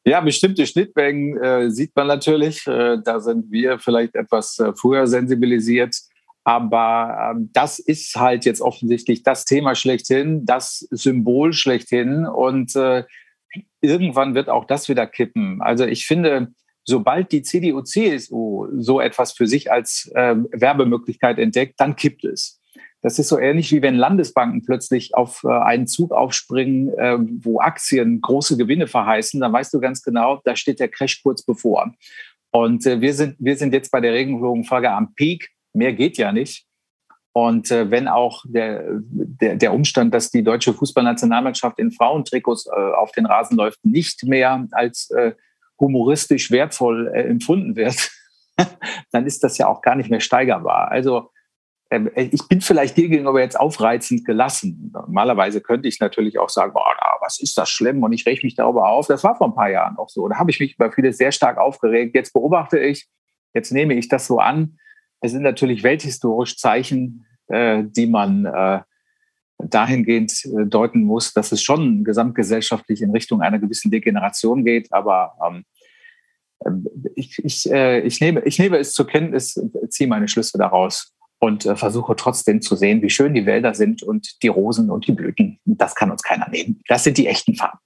Ja, 0.07 0.21
bestimmte 0.21 0.65
Schnittmengen 0.65 1.35
äh, 1.43 1.69
sieht 1.69 1.93
man 1.93 2.07
natürlich. 2.07 2.65
Äh, 2.65 2.97
da 3.03 3.19
sind 3.19 3.51
wir 3.51 3.77
vielleicht 3.77 4.15
etwas 4.15 4.57
äh, 4.57 4.71
früher 4.73 5.05
sensibilisiert. 5.05 5.97
Aber 6.47 7.33
ähm, 7.35 7.49
das 7.51 7.77
ist 7.77 8.15
halt 8.15 8.45
jetzt 8.45 8.61
offensichtlich 8.61 9.21
das 9.21 9.43
Thema 9.43 9.75
schlechthin, 9.75 10.45
das 10.45 10.87
Symbol 10.91 11.51
schlechthin. 11.51 12.25
Und 12.25 12.73
äh, 12.77 13.03
irgendwann 13.81 14.33
wird 14.33 14.47
auch 14.47 14.63
das 14.63 14.87
wieder 14.87 15.07
kippen. 15.07 15.61
Also 15.61 15.85
ich 15.85 16.05
finde, 16.05 16.53
sobald 16.85 17.33
die 17.33 17.41
CDU, 17.41 17.81
CSU 17.81 18.69
so 18.77 19.01
etwas 19.01 19.33
für 19.33 19.45
sich 19.45 19.73
als 19.73 20.09
äh, 20.15 20.35
Werbemöglichkeit 20.53 21.37
entdeckt, 21.37 21.81
dann 21.81 21.97
kippt 21.97 22.23
es. 22.23 22.61
Das 23.01 23.19
ist 23.19 23.27
so 23.27 23.37
ähnlich 23.37 23.73
wie 23.73 23.81
wenn 23.81 23.95
Landesbanken 23.95 24.63
plötzlich 24.63 25.15
auf 25.15 25.43
äh, 25.43 25.49
einen 25.49 25.85
Zug 25.85 26.13
aufspringen, 26.13 26.97
äh, 26.97 27.17
wo 27.43 27.59
Aktien 27.59 28.21
große 28.21 28.55
Gewinne 28.55 28.87
verheißen. 28.87 29.41
Dann 29.41 29.51
weißt 29.51 29.73
du 29.73 29.81
ganz 29.81 30.01
genau, 30.01 30.39
da 30.45 30.55
steht 30.55 30.79
der 30.79 30.87
Crash 30.87 31.21
kurz 31.21 31.43
bevor. 31.43 31.93
Und 32.51 32.85
äh, 32.85 33.01
wir, 33.01 33.13
sind, 33.13 33.35
wir 33.37 33.57
sind 33.57 33.73
jetzt 33.73 33.91
bei 33.91 33.99
der 33.99 34.13
Regenbogenfolge 34.13 34.89
am 34.89 35.13
Peak 35.13 35.49
mehr 35.73 35.93
geht 35.93 36.17
ja 36.17 36.31
nicht. 36.31 36.65
Und 37.33 37.69
äh, 37.69 37.91
wenn 37.91 38.07
auch 38.07 38.43
der, 38.47 38.83
der, 38.89 39.57
der 39.57 39.73
Umstand, 39.73 40.13
dass 40.13 40.31
die 40.31 40.43
deutsche 40.43 40.73
Fußballnationalmannschaft 40.73 41.77
in 41.77 41.91
Frauentrikots 41.91 42.65
äh, 42.65 42.71
auf 42.71 43.11
den 43.11 43.27
Rasen 43.27 43.57
läuft, 43.57 43.85
nicht 43.85 44.23
mehr 44.23 44.65
als 44.71 45.11
äh, 45.11 45.33
humoristisch 45.79 46.49
wertvoll 46.49 47.11
äh, 47.13 47.21
empfunden 47.23 47.75
wird, 47.75 48.09
dann 49.11 49.27
ist 49.27 49.43
das 49.43 49.59
ja 49.59 49.67
auch 49.67 49.83
gar 49.83 49.95
nicht 49.95 50.09
mehr 50.09 50.19
steigerbar. 50.19 50.89
Also 50.89 51.29
ähm, 51.91 52.09
ich 52.15 52.47
bin 52.47 52.61
vielleicht 52.61 52.97
dir 52.97 53.07
gegenüber 53.07 53.39
jetzt 53.39 53.59
aufreizend 53.59 54.25
gelassen. 54.25 54.91
Normalerweise 54.93 55.61
könnte 55.61 55.87
ich 55.87 55.99
natürlich 55.99 56.39
auch 56.39 56.49
sagen, 56.49 56.73
boah, 56.73 56.91
was 57.21 57.39
ist 57.39 57.57
das 57.57 57.69
schlimm 57.69 58.03
und 58.03 58.13
ich 58.13 58.25
reg 58.25 58.43
mich 58.43 58.55
darüber 58.55 58.89
auf. 58.89 59.07
Das 59.07 59.23
war 59.23 59.35
vor 59.35 59.47
ein 59.47 59.55
paar 59.55 59.69
Jahren 59.69 59.97
auch 59.97 60.09
so. 60.09 60.27
Da 60.27 60.37
habe 60.37 60.51
ich 60.51 60.59
mich 60.59 60.75
über 60.75 60.91
vieles 60.91 61.17
sehr 61.17 61.31
stark 61.31 61.57
aufgeregt. 61.57 62.15
Jetzt 62.15 62.33
beobachte 62.33 62.79
ich, 62.79 63.07
jetzt 63.53 63.71
nehme 63.71 63.93
ich 63.93 64.07
das 64.07 64.27
so 64.27 64.39
an, 64.39 64.79
es 65.21 65.31
sind 65.31 65.43
natürlich 65.43 65.83
welthistorisch 65.83 66.57
Zeichen, 66.57 67.25
äh, 67.47 67.83
die 67.85 68.07
man 68.07 68.45
äh, 68.45 68.81
dahingehend 69.59 70.45
äh, 70.45 70.65
deuten 70.65 71.03
muss, 71.03 71.33
dass 71.33 71.51
es 71.51 71.63
schon 71.63 72.03
gesamtgesellschaftlich 72.03 73.01
in 73.01 73.11
Richtung 73.11 73.41
einer 73.41 73.59
gewissen 73.59 73.91
Degeneration 73.91 74.63
geht. 74.63 74.91
Aber 74.93 75.33
ähm, 75.45 75.65
äh, 76.59 77.11
ich, 77.15 77.39
ich, 77.43 77.71
äh, 77.71 78.01
ich, 78.01 78.21
nehme, 78.21 78.41
ich 78.41 78.59
nehme 78.59 78.77
es 78.77 78.93
zur 78.93 79.07
Kenntnis, 79.07 79.59
ziehe 79.89 80.07
meine 80.07 80.27
Schlüsse 80.27 80.57
daraus 80.57 81.15
und 81.39 81.65
äh, 81.65 81.75
versuche 81.75 82.15
trotzdem 82.15 82.61
zu 82.61 82.75
sehen, 82.75 83.01
wie 83.01 83.09
schön 83.09 83.33
die 83.33 83.45
Wälder 83.45 83.73
sind 83.73 84.03
und 84.03 84.41
die 84.43 84.47
Rosen 84.47 84.89
und 84.89 85.07
die 85.07 85.11
Blüten. 85.11 85.59
Das 85.65 85.95
kann 85.95 86.11
uns 86.11 86.23
keiner 86.23 86.49
nehmen. 86.49 86.81
Das 86.87 87.03
sind 87.03 87.17
die 87.17 87.27
echten 87.27 87.55
Farben. 87.55 87.79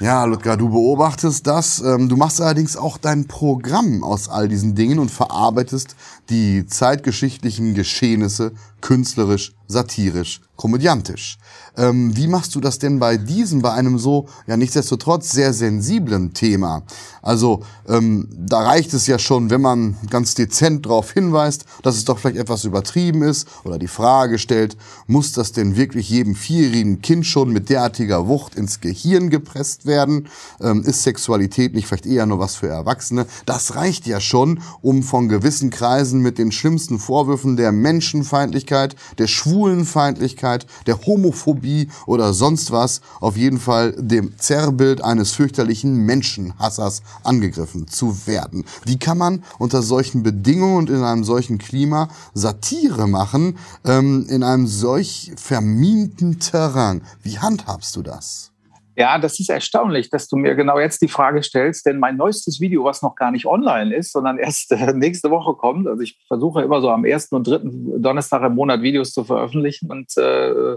Ja, 0.00 0.24
Ludger, 0.24 0.56
du 0.56 0.70
beobachtest 0.70 1.46
das. 1.46 1.80
Ähm, 1.80 2.08
du 2.08 2.16
machst 2.16 2.40
allerdings 2.40 2.76
auch 2.76 2.98
dein 2.98 3.26
Programm 3.26 4.02
aus 4.02 4.28
all 4.28 4.48
diesen 4.48 4.74
Dingen 4.74 4.98
und 4.98 5.10
verarbeitest 5.10 5.96
die 6.28 6.66
zeitgeschichtlichen 6.66 7.74
Geschehnisse 7.74 8.52
künstlerisch, 8.80 9.52
satirisch, 9.66 10.40
komödiantisch. 10.56 11.38
Ähm, 11.76 12.16
wie 12.16 12.26
machst 12.26 12.54
du 12.54 12.60
das 12.60 12.78
denn 12.78 12.98
bei 12.98 13.16
diesem, 13.16 13.62
bei 13.62 13.72
einem 13.72 13.98
so, 13.98 14.26
ja 14.46 14.56
nichtsdestotrotz 14.56 15.30
sehr 15.30 15.52
sensiblen 15.52 16.34
Thema? 16.34 16.82
Also 17.22 17.62
ähm, 17.88 18.28
da 18.36 18.60
reicht 18.60 18.92
es 18.94 19.06
ja 19.06 19.18
schon, 19.18 19.50
wenn 19.50 19.60
man 19.60 19.96
ganz 20.08 20.34
dezent 20.34 20.86
darauf 20.86 21.12
hinweist, 21.12 21.64
dass 21.82 21.96
es 21.96 22.04
doch 22.04 22.18
vielleicht 22.18 22.38
etwas 22.38 22.64
übertrieben 22.64 23.22
ist 23.22 23.46
oder 23.64 23.78
die 23.78 23.88
Frage 23.88 24.38
stellt, 24.38 24.76
muss 25.06 25.32
das 25.32 25.52
denn 25.52 25.76
wirklich 25.76 26.10
jedem 26.10 26.34
vierjährigen 26.34 27.00
Kind 27.02 27.26
schon 27.26 27.50
mit 27.50 27.68
derartiger 27.68 28.26
Wucht 28.26 28.54
ins 28.54 28.80
Gehirn 28.80 29.30
gepresst 29.30 29.59
erpresst 29.60 29.86
werden? 29.86 30.28
Ähm, 30.60 30.82
ist 30.82 31.02
Sexualität 31.02 31.74
nicht 31.74 31.86
vielleicht 31.86 32.06
eher 32.06 32.26
nur 32.26 32.38
was 32.38 32.56
für 32.56 32.68
Erwachsene? 32.68 33.26
Das 33.46 33.74
reicht 33.74 34.06
ja 34.06 34.20
schon, 34.20 34.60
um 34.80 35.02
von 35.02 35.28
gewissen 35.28 35.70
Kreisen 35.70 36.20
mit 36.20 36.38
den 36.38 36.50
schlimmsten 36.50 36.98
Vorwürfen 36.98 37.56
der 37.56 37.72
Menschenfeindlichkeit, 37.72 38.96
der 39.18 39.26
Schwulenfeindlichkeit, 39.26 40.66
der 40.86 40.98
Homophobie 41.06 41.88
oder 42.06 42.32
sonst 42.32 42.70
was 42.70 43.00
auf 43.20 43.36
jeden 43.36 43.60
Fall 43.60 43.92
dem 43.98 44.38
Zerrbild 44.38 45.02
eines 45.02 45.32
fürchterlichen 45.32 46.06
Menschenhassers 46.06 47.02
angegriffen 47.22 47.86
zu 47.86 48.26
werden. 48.26 48.64
Wie 48.84 48.98
kann 48.98 49.18
man 49.18 49.44
unter 49.58 49.82
solchen 49.82 50.22
Bedingungen 50.22 50.76
und 50.76 50.90
in 50.90 51.02
einem 51.02 51.24
solchen 51.24 51.58
Klima 51.58 52.08
Satire 52.32 53.06
machen, 53.06 53.58
ähm, 53.84 54.26
in 54.28 54.42
einem 54.42 54.66
solch 54.66 55.32
verminten 55.36 56.38
Terrain? 56.38 57.02
Wie 57.22 57.38
handhabst 57.38 57.96
du 57.96 58.02
das? 58.02 58.49
Ja, 58.96 59.18
das 59.18 59.38
ist 59.38 59.50
erstaunlich, 59.50 60.10
dass 60.10 60.28
du 60.28 60.36
mir 60.36 60.54
genau 60.54 60.78
jetzt 60.78 61.00
die 61.00 61.08
Frage 61.08 61.42
stellst, 61.42 61.86
denn 61.86 61.98
mein 61.98 62.16
neuestes 62.16 62.60
Video, 62.60 62.84
was 62.84 63.02
noch 63.02 63.14
gar 63.14 63.30
nicht 63.30 63.46
online 63.46 63.94
ist, 63.94 64.12
sondern 64.12 64.38
erst 64.38 64.72
äh, 64.72 64.92
nächste 64.92 65.30
Woche 65.30 65.54
kommt, 65.54 65.86
also 65.86 66.02
ich 66.02 66.18
versuche 66.26 66.62
immer 66.62 66.80
so 66.80 66.90
am 66.90 67.04
ersten 67.04 67.36
und 67.36 67.46
dritten 67.46 68.02
Donnerstag 68.02 68.42
im 68.42 68.54
Monat 68.54 68.82
Videos 68.82 69.12
zu 69.12 69.24
veröffentlichen 69.24 69.90
und 69.90 70.16
äh, 70.16 70.76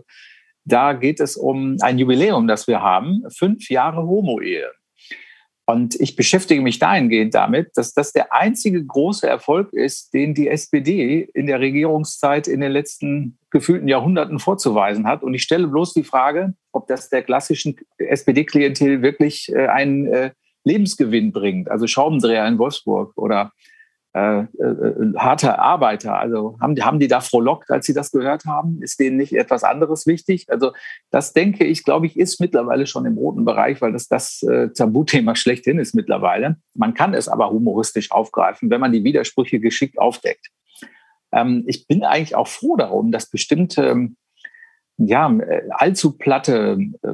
da 0.65 0.93
geht 0.93 1.19
es 1.19 1.35
um 1.35 1.77
ein 1.81 1.99
Jubiläum, 1.99 2.47
das 2.47 2.67
wir 2.67 2.81
haben, 2.81 3.23
fünf 3.35 3.69
Jahre 3.69 4.03
Homo-Ehe. 4.03 4.71
Und 5.65 5.95
ich 5.95 6.17
beschäftige 6.17 6.61
mich 6.61 6.79
dahingehend 6.79 7.33
damit, 7.33 7.71
dass 7.75 7.93
das 7.93 8.11
der 8.11 8.33
einzige 8.33 8.83
große 8.83 9.27
Erfolg 9.27 9.71
ist, 9.71 10.13
den 10.13 10.33
die 10.33 10.49
SPD 10.49 11.29
in 11.33 11.47
der 11.47 11.61
Regierungszeit 11.61 12.49
in 12.49 12.59
den 12.59 12.71
letzten 12.71 13.37
gefühlten 13.49 13.87
Jahrhunderten 13.87 14.39
vorzuweisen 14.39 15.07
hat. 15.07 15.23
Und 15.23 15.33
ich 15.33 15.43
stelle 15.43 15.67
bloß 15.67 15.93
die 15.93 16.03
Frage, 16.03 16.53
ob 16.73 16.87
das 16.87 17.09
der 17.09 17.23
klassischen 17.23 17.77
SPD-Klientel 17.97 19.01
wirklich 19.01 19.49
äh, 19.53 19.67
einen 19.67 20.07
äh, 20.07 20.31
Lebensgewinn 20.65 21.31
bringt. 21.31 21.71
Also 21.71 21.87
Schraubendreher 21.87 22.45
in 22.47 22.57
Wolfsburg 22.57 23.13
oder 23.15 23.53
äh, 24.15 24.41
äh, 24.41 25.13
harte 25.17 25.57
Arbeiter. 25.57 26.19
Also 26.19 26.55
haben, 26.61 26.75
haben 26.85 26.99
die 26.99 27.07
da 27.07 27.19
frohlockt, 27.19 27.71
als 27.71 27.87
sie 27.87 27.95
das 27.95 28.11
gehört 28.11 28.45
haben? 28.45 28.79
Ist 28.83 28.99
denen 28.99 29.17
nicht 29.17 29.33
etwas 29.33 29.63
anderes 29.63 30.05
wichtig? 30.05 30.51
Also 30.51 30.71
das 31.09 31.33
denke 31.33 31.65
ich, 31.65 31.83
glaube 31.83 32.05
ich, 32.05 32.17
ist 32.17 32.39
mittlerweile 32.39 32.85
schon 32.85 33.07
im 33.07 33.17
roten 33.17 33.43
Bereich, 33.43 33.81
weil 33.81 33.91
das 33.91 34.07
das 34.07 34.43
äh, 34.43 34.69
Tabuthema 34.69 35.35
schlechthin 35.35 35.79
ist 35.79 35.95
mittlerweile. 35.95 36.57
Man 36.75 36.93
kann 36.93 37.15
es 37.15 37.27
aber 37.27 37.49
humoristisch 37.49 38.11
aufgreifen, 38.11 38.69
wenn 38.69 38.81
man 38.81 38.91
die 38.91 39.03
Widersprüche 39.03 39.59
geschickt 39.59 39.97
aufdeckt. 39.97 40.47
Ähm, 41.31 41.63
ich 41.65 41.87
bin 41.87 42.03
eigentlich 42.03 42.35
auch 42.35 42.47
froh 42.47 42.77
darum, 42.77 43.11
dass 43.11 43.31
bestimmte 43.31 43.87
ähm, 43.87 44.15
ja, 44.97 45.31
äh, 45.39 45.63
allzu 45.71 46.17
platte 46.17 46.77
äh, 47.01 47.07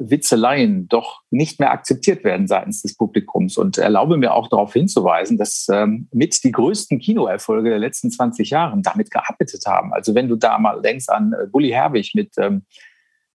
Witzeleien 0.00 0.88
doch 0.88 1.22
nicht 1.30 1.60
mehr 1.60 1.70
akzeptiert 1.70 2.24
werden 2.24 2.48
seitens 2.48 2.82
des 2.82 2.96
Publikums 2.96 3.56
und 3.56 3.78
erlaube 3.78 4.16
mir 4.16 4.34
auch 4.34 4.48
darauf 4.48 4.72
hinzuweisen, 4.72 5.38
dass 5.38 5.68
ähm, 5.70 6.08
mit 6.12 6.42
die 6.42 6.50
größten 6.50 6.98
Kinoerfolge 6.98 7.70
der 7.70 7.78
letzten 7.78 8.10
20 8.10 8.50
Jahre 8.50 8.80
damit 8.82 9.10
gearbeitet 9.10 9.64
haben. 9.66 9.92
Also 9.92 10.14
wenn 10.14 10.28
du 10.28 10.36
da 10.36 10.58
mal 10.58 10.82
denkst 10.82 11.08
an 11.08 11.32
äh, 11.32 11.46
Bully 11.46 11.70
Herbig 11.70 12.14
mit 12.14 12.34
ähm, 12.38 12.62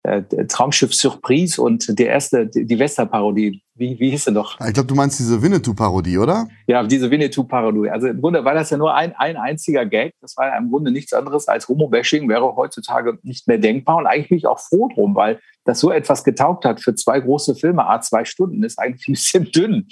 äh, 0.05 0.23
Traumschiff 0.49 0.95
Surprise 0.95 1.61
und 1.61 1.99
die 1.99 2.05
erste, 2.05 2.47
die 2.47 2.79
Wester-Parodie. 2.79 3.63
Wie, 3.75 3.99
wie 3.99 4.11
hieß 4.11 4.25
sie 4.25 4.33
doch? 4.33 4.59
Ich 4.61 4.75
glaube, 4.75 4.89
du 4.89 4.95
meinst 4.95 5.19
diese 5.19 5.41
Winnetou-Parodie, 5.41 6.19
oder? 6.19 6.49
Ja, 6.67 6.83
diese 6.83 7.11
Winnetou-Parodie. 7.11 7.89
Also 7.91 8.09
im 8.09 8.21
Grunde 8.21 8.45
war 8.45 8.55
das 8.55 8.71
ja 8.71 8.77
nur 8.77 8.95
ein, 8.95 9.15
ein 9.17 9.37
einziger 9.37 9.87
Gag. 9.87 10.15
Das 10.21 10.37
war 10.37 10.49
ja 10.49 10.59
im 10.59 10.71
Grunde 10.71 10.91
nichts 10.91 11.13
anderes 11.13 11.49
als 11.49 11.69
Homo-Bashing, 11.69 12.29
wäre 12.29 12.55
heutzutage 12.57 13.19
nicht 13.23 13.47
mehr 13.47 13.59
denkbar. 13.59 13.97
Und 13.97 14.07
eigentlich 14.07 14.29
bin 14.29 14.39
ich 14.39 14.47
auch 14.47 14.59
froh 14.59 14.89
drum, 14.89 15.15
weil 15.15 15.41
das 15.65 15.79
so 15.81 15.91
etwas 15.91 16.25
getaugt 16.25 16.65
hat 16.65 16.81
für 16.81 16.95
zwei 16.95 17.21
große 17.21 17.55
Filme, 17.55 17.87
a 17.89 18.01
zwei 18.01 18.25
Stunden, 18.25 18.63
ist 18.65 18.79
eigentlich 18.79 19.09
ein 19.09 19.13
bisschen 19.13 19.45
dünn. 19.53 19.87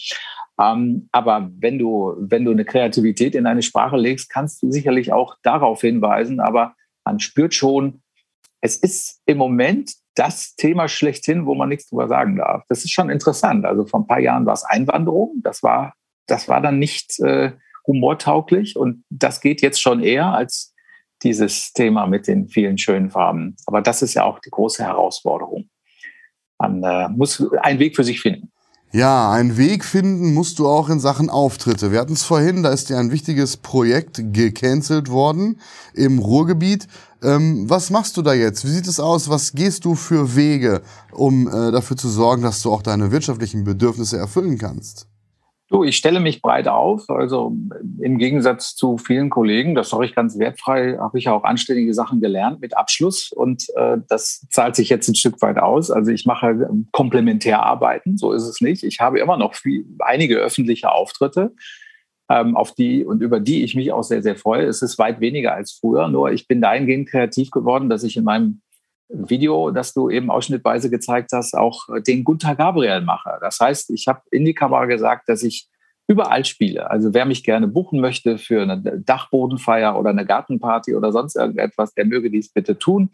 Ähm, 0.61 1.09
aber 1.12 1.51
wenn 1.59 1.79
du, 1.79 2.14
wenn 2.18 2.44
du 2.44 2.51
eine 2.51 2.64
Kreativität 2.64 3.35
in 3.35 3.46
eine 3.46 3.62
Sprache 3.62 3.96
legst, 3.96 4.29
kannst 4.29 4.62
du 4.62 4.70
sicherlich 4.70 5.12
auch 5.12 5.37
darauf 5.42 5.81
hinweisen. 5.81 6.40
Aber 6.40 6.75
man 7.05 7.20
spürt 7.20 7.55
schon, 7.55 8.03
es 8.61 8.77
ist 8.77 9.20
im 9.27 9.38
Moment 9.38 9.92
das 10.14 10.55
Thema 10.55 10.88
schlechthin, 10.88 11.46
wo 11.46 11.55
man 11.55 11.68
nichts 11.68 11.88
drüber 11.88 12.09
sagen 12.09 12.37
darf. 12.37 12.64
Das 12.68 12.85
ist 12.85 12.92
schon 12.92 13.11
interessant. 13.11 13.64
Also 13.64 13.87
vor 13.87 14.01
ein 14.01 14.07
paar 14.07 14.20
Jahren 14.20 14.46
war 14.46 14.55
es 14.55 14.64
Einwanderung. 14.64 15.40
Das 15.42 15.62
war, 15.62 15.94
das 16.27 16.49
war 16.49 16.61
dann 16.61 16.79
nicht 16.79 17.18
äh, 17.20 17.53
humortauglich 17.87 18.77
und 18.77 19.05
das 19.09 19.40
geht 19.40 19.62
jetzt 19.62 19.81
schon 19.81 20.03
eher 20.03 20.27
als 20.27 20.75
dieses 21.23 21.73
Thema 21.73 22.07
mit 22.07 22.27
den 22.27 22.49
vielen 22.49 22.79
schönen 22.79 23.11
Farben. 23.11 23.57
Aber 23.66 23.83
das 23.83 24.03
ist 24.03 24.14
ja 24.14 24.25
auch 24.25 24.38
die 24.38 24.51
große 24.51 24.83
Herausforderung. 24.83 25.68
Man 26.59 26.83
äh, 26.83 27.09
muss 27.09 27.42
einen 27.62 27.79
Weg 27.79 27.96
für 27.96 28.05
sich 28.05 28.20
finden. 28.20 28.53
Ja, 28.92 29.31
einen 29.31 29.57
Weg 29.57 29.85
finden 29.85 30.35
musst 30.35 30.59
du 30.59 30.66
auch 30.66 30.88
in 30.88 30.98
Sachen 30.98 31.31
Auftritte. 31.31 31.92
Wir 31.92 32.00
hatten 32.00 32.14
es 32.14 32.24
vorhin, 32.24 32.64
da 32.64 32.70
ist 32.70 32.90
ja 32.90 32.98
ein 32.98 33.12
wichtiges 33.12 33.57
Projekt 33.57 34.20
gecancelt 34.33 35.11
worden 35.11 35.61
im 35.94 36.18
Ruhrgebiet. 36.18 36.88
Ähm, 37.22 37.70
was 37.70 37.90
machst 37.90 38.16
du 38.16 38.22
da 38.22 38.35
jetzt? 38.35 38.64
Wie 38.64 38.70
sieht 38.70 38.88
es 38.88 38.98
aus? 38.98 39.29
Was 39.29 39.53
gehst 39.53 39.85
du 39.85 39.94
für 39.94 40.35
Wege, 40.35 40.83
um 41.12 41.46
äh, 41.46 41.70
dafür 41.70 41.96
zu 41.96 42.09
sorgen, 42.09 42.42
dass 42.42 42.62
du 42.62 42.72
auch 42.72 42.83
deine 42.83 43.12
wirtschaftlichen 43.12 43.62
Bedürfnisse 43.62 44.18
erfüllen 44.18 44.59
kannst? 44.59 45.07
Du, 45.70 45.85
ich 45.85 45.96
stelle 45.96 46.18
mich 46.18 46.42
breit 46.42 46.66
auf. 46.66 47.09
Also 47.09 47.56
im 48.00 48.18
Gegensatz 48.18 48.74
zu 48.74 48.98
vielen 48.98 49.30
Kollegen, 49.30 49.76
das 49.76 49.90
sage 49.90 50.04
ich 50.04 50.16
ganz 50.16 50.37
wertfrei, 50.37 50.96
habe 50.98 51.16
ich 51.16 51.28
auch 51.28 51.44
anständige 51.44 51.94
Sachen 51.94 52.20
gelernt 52.20 52.61
mit 52.61 52.76
Abschluss 52.76 53.30
und 53.30 53.68
äh, 53.76 53.98
das 54.09 54.44
zahlt 54.50 54.74
sich 54.74 54.88
jetzt 54.88 55.06
ein 55.09 55.14
Stück 55.14 55.40
weit 55.42 55.59
aus. 55.59 55.92
Also 55.92 56.11
ich 56.11 56.26
mache 56.26 56.48
ähm, 56.48 56.88
Komplementärarbeiten, 56.90 58.18
so 58.18 58.33
ist 58.33 58.48
es 58.48 58.61
nicht. 58.61 58.83
Ich 58.83 58.98
habe 58.98 59.20
immer 59.20 59.37
noch 59.37 59.54
viel, 59.54 59.87
einige 60.00 60.38
öffentliche 60.38 60.90
Auftritte 60.90 61.54
ähm, 62.28 62.56
auf 62.56 62.74
die 62.74 63.04
und 63.04 63.22
über 63.22 63.38
die 63.38 63.62
ich 63.62 63.76
mich 63.76 63.92
auch 63.92 64.02
sehr, 64.02 64.24
sehr 64.24 64.35
freue. 64.35 64.66
Es 64.66 64.83
ist 64.83 64.98
weit 64.98 65.20
weniger 65.20 65.54
als 65.54 65.78
früher, 65.80 66.09
nur 66.09 66.33
ich 66.33 66.48
bin 66.48 66.61
dahingehend 66.61 67.09
kreativ 67.09 67.52
geworden, 67.52 67.88
dass 67.88 68.02
ich 68.02 68.16
in 68.16 68.24
meinem 68.24 68.61
Video, 69.12 69.70
das 69.70 69.92
du 69.92 70.09
eben 70.09 70.31
ausschnittweise 70.31 70.90
gezeigt 70.90 71.31
hast, 71.33 71.55
auch 71.55 71.87
den 72.07 72.25
Gunther 72.25 72.55
Gabriel 72.55 73.01
mache. 73.01 73.38
Das 73.40 73.59
heißt, 73.61 73.90
ich 73.90 74.07
habe 74.09 74.23
in 74.31 74.44
die 74.44 74.55
Kamera 74.55 74.87
gesagt, 74.87 75.29
dass 75.29 75.42
ich 75.42 75.68
überall 76.07 76.44
spiele. 76.44 76.90
Also 76.90 77.14
wer 77.14 77.25
mich 77.25 77.44
gerne 77.44 77.68
buchen 77.68 78.01
möchte 78.01 78.37
für 78.37 78.62
eine 78.62 79.01
Dachbodenfeier 79.01 79.96
oder 79.99 80.11
eine 80.11 80.27
Gartenparty 80.27 80.96
oder 80.96 81.12
sonst 81.12 81.37
irgendetwas, 81.37 81.94
der 81.94 82.05
möge 82.05 82.31
dies 82.31 82.53
bitte 82.53 82.79
tun. 82.79 83.11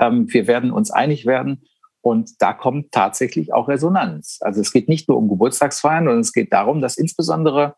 Ähm, 0.00 0.32
wir 0.32 0.46
werden 0.46 0.70
uns 0.70 0.90
einig 0.90 1.26
werden. 1.26 1.64
Und 2.00 2.40
da 2.40 2.54
kommt 2.54 2.92
tatsächlich 2.92 3.52
auch 3.52 3.68
Resonanz. 3.68 4.38
Also 4.40 4.60
es 4.60 4.72
geht 4.72 4.88
nicht 4.88 5.08
nur 5.08 5.18
um 5.18 5.28
Geburtstagsfeiern, 5.28 6.04
sondern 6.04 6.20
es 6.20 6.32
geht 6.32 6.52
darum, 6.52 6.80
dass 6.80 6.96
insbesondere 6.96 7.74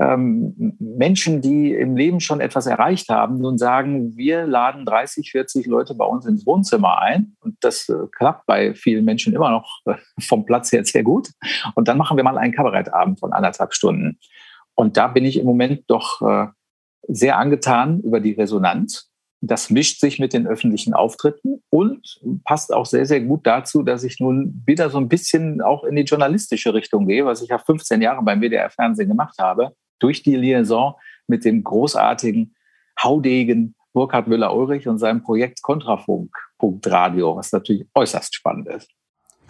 ähm, 0.00 0.76
Menschen, 0.78 1.40
die 1.40 1.72
im 1.72 1.96
Leben 1.96 2.20
schon 2.20 2.40
etwas 2.40 2.66
erreicht 2.66 3.08
haben, 3.08 3.38
nun 3.38 3.58
sagen, 3.58 4.16
wir 4.16 4.46
laden 4.46 4.84
30, 4.84 5.32
40 5.32 5.66
Leute 5.66 5.94
bei 5.94 6.04
uns 6.04 6.24
ins 6.24 6.46
Wohnzimmer 6.46 7.00
ein. 7.00 7.36
Und 7.40 7.56
das 7.60 7.88
äh, 7.88 7.94
klappt 8.12 8.46
bei 8.46 8.74
vielen 8.74 9.04
Menschen 9.04 9.34
immer 9.34 9.50
noch 9.50 9.80
äh, 9.86 9.94
vom 10.20 10.46
Platz 10.46 10.70
her 10.72 10.84
sehr 10.84 11.02
gut. 11.02 11.30
Und 11.74 11.88
dann 11.88 11.98
machen 11.98 12.16
wir 12.16 12.24
mal 12.24 12.38
einen 12.38 12.54
Kabarettabend 12.54 13.18
von 13.18 13.32
anderthalb 13.32 13.74
Stunden. 13.74 14.18
Und 14.76 14.96
da 14.96 15.08
bin 15.08 15.24
ich 15.24 15.38
im 15.38 15.46
Moment 15.46 15.82
doch 15.88 16.22
äh, 16.22 16.46
sehr 17.08 17.36
angetan 17.36 18.00
über 18.00 18.20
die 18.20 18.32
Resonanz. 18.32 19.10
Das 19.40 19.70
mischt 19.70 20.00
sich 20.00 20.20
mit 20.20 20.32
den 20.32 20.46
öffentlichen 20.46 20.94
Auftritten 20.94 21.62
und 21.70 22.20
passt 22.44 22.72
auch 22.72 22.86
sehr, 22.86 23.06
sehr 23.06 23.20
gut 23.20 23.46
dazu, 23.46 23.82
dass 23.82 24.04
ich 24.04 24.20
nun 24.20 24.62
wieder 24.66 24.90
so 24.90 24.98
ein 24.98 25.08
bisschen 25.08 25.60
auch 25.60 25.84
in 25.84 25.96
die 25.96 26.02
journalistische 26.02 26.74
Richtung 26.74 27.06
gehe, 27.06 27.24
was 27.24 27.42
ich 27.42 27.48
ja 27.48 27.58
15 27.58 28.02
Jahre 28.02 28.22
beim 28.22 28.40
WDR-Fernsehen 28.40 29.08
gemacht 29.08 29.36
habe 29.40 29.72
durch 29.98 30.22
die 30.22 30.36
Liaison 30.36 30.94
mit 31.26 31.44
dem 31.44 31.62
großartigen 31.62 32.54
Haudegen 33.02 33.74
Burkhard 33.92 34.28
Müller-Ulrich 34.28 34.86
und 34.88 34.98
seinem 34.98 35.22
Projekt 35.22 35.62
Kontrafunk.radio, 35.62 37.36
was 37.36 37.52
natürlich 37.52 37.86
äußerst 37.94 38.34
spannend 38.34 38.68
ist. 38.68 38.90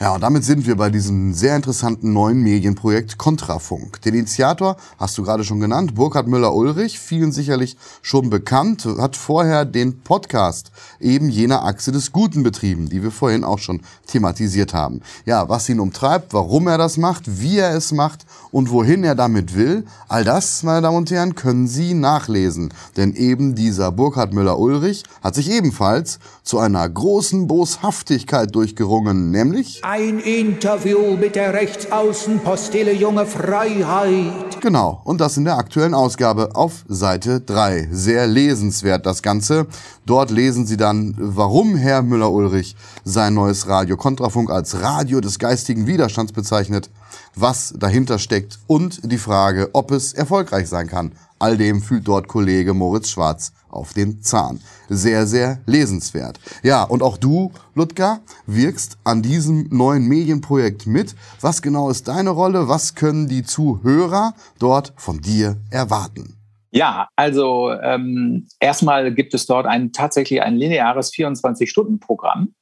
Ja, 0.00 0.14
und 0.14 0.20
damit 0.20 0.44
sind 0.44 0.64
wir 0.64 0.76
bei 0.76 0.90
diesem 0.90 1.34
sehr 1.34 1.56
interessanten 1.56 2.12
neuen 2.12 2.40
Medienprojekt 2.40 3.18
Kontrafunk. 3.18 4.00
Den 4.02 4.14
Initiator 4.14 4.76
hast 4.96 5.18
du 5.18 5.24
gerade 5.24 5.42
schon 5.42 5.58
genannt, 5.58 5.96
Burkhard 5.96 6.28
Müller-Ulrich, 6.28 7.00
vielen 7.00 7.32
sicherlich 7.32 7.76
schon 8.00 8.30
bekannt, 8.30 8.86
hat 8.98 9.16
vorher 9.16 9.64
den 9.64 10.00
Podcast 10.02 10.70
eben 11.00 11.28
jener 11.28 11.64
Achse 11.64 11.90
des 11.90 12.12
Guten 12.12 12.44
betrieben, 12.44 12.88
die 12.88 13.02
wir 13.02 13.10
vorhin 13.10 13.42
auch 13.42 13.58
schon 13.58 13.80
thematisiert 14.06 14.72
haben. 14.72 15.00
Ja, 15.26 15.48
was 15.48 15.68
ihn 15.68 15.80
umtreibt, 15.80 16.32
warum 16.32 16.68
er 16.68 16.78
das 16.78 16.96
macht, 16.96 17.40
wie 17.42 17.58
er 17.58 17.74
es 17.74 17.90
macht 17.90 18.24
und 18.52 18.70
wohin 18.70 19.02
er 19.02 19.16
damit 19.16 19.56
will, 19.56 19.84
all 20.06 20.22
das, 20.22 20.62
meine 20.62 20.82
Damen 20.82 20.98
und 20.98 21.10
Herren, 21.10 21.34
können 21.34 21.66
Sie 21.66 21.94
nachlesen. 21.94 22.72
Denn 22.96 23.14
eben 23.16 23.56
dieser 23.56 23.90
Burkhard 23.90 24.32
Müller-Ulrich 24.32 25.02
hat 25.24 25.34
sich 25.34 25.50
ebenfalls 25.50 26.20
zu 26.44 26.60
einer 26.60 26.88
großen 26.88 27.48
Boshaftigkeit 27.48 28.54
durchgerungen, 28.54 29.32
nämlich 29.32 29.82
Ein 29.90 30.18
Interview 30.18 31.16
mit 31.16 31.34
der 31.34 31.54
Rechtsaußenpostille 31.54 32.92
Junge 32.92 33.24
Freiheit. 33.24 34.60
Genau, 34.60 35.00
und 35.04 35.18
das 35.18 35.38
in 35.38 35.46
der 35.46 35.56
aktuellen 35.56 35.94
Ausgabe 35.94 36.54
auf 36.56 36.84
Seite 36.88 37.40
3. 37.40 37.88
Sehr 37.90 38.26
lesenswert 38.26 39.06
das 39.06 39.22
Ganze. 39.22 39.66
Dort 40.04 40.30
lesen 40.30 40.66
Sie 40.66 40.76
dann, 40.76 41.14
warum 41.16 41.74
Herr 41.74 42.02
Müller-Ulrich 42.02 42.76
sein 43.04 43.32
neues 43.32 43.66
Radio 43.66 43.96
Kontrafunk 43.96 44.50
als 44.50 44.78
Radio 44.82 45.22
des 45.22 45.38
geistigen 45.38 45.86
Widerstands 45.86 46.32
bezeichnet, 46.32 46.90
was 47.34 47.72
dahinter 47.74 48.18
steckt 48.18 48.58
und 48.66 49.10
die 49.10 49.16
Frage, 49.16 49.70
ob 49.72 49.90
es 49.90 50.12
erfolgreich 50.12 50.68
sein 50.68 50.86
kann. 50.86 51.12
All 51.38 51.56
dem 51.56 51.80
fühlt 51.80 52.06
dort 52.06 52.28
Kollege 52.28 52.74
Moritz 52.74 53.08
Schwarz 53.08 53.52
auf 53.68 53.92
den 53.92 54.22
Zahn. 54.22 54.60
Sehr, 54.88 55.26
sehr 55.26 55.60
lesenswert. 55.66 56.40
Ja, 56.62 56.82
und 56.82 57.02
auch 57.02 57.16
du, 57.16 57.52
Ludger, 57.74 58.20
wirkst 58.46 58.98
an 59.04 59.22
diesem 59.22 59.68
neuen 59.70 60.06
Medienprojekt 60.06 60.86
mit. 60.86 61.14
Was 61.40 61.62
genau 61.62 61.90
ist 61.90 62.08
deine 62.08 62.30
Rolle? 62.30 62.68
Was 62.68 62.94
können 62.94 63.28
die 63.28 63.42
Zuhörer 63.42 64.34
dort 64.58 64.92
von 64.96 65.20
dir 65.20 65.56
erwarten? 65.70 66.36
Ja, 66.70 67.08
also 67.16 67.72
ähm, 67.72 68.46
erstmal 68.60 69.14
gibt 69.14 69.32
es 69.34 69.46
dort 69.46 69.66
ein 69.66 69.92
tatsächlich 69.92 70.42
ein 70.42 70.56
lineares 70.56 71.12
24-Stunden-Programm. 71.12 72.54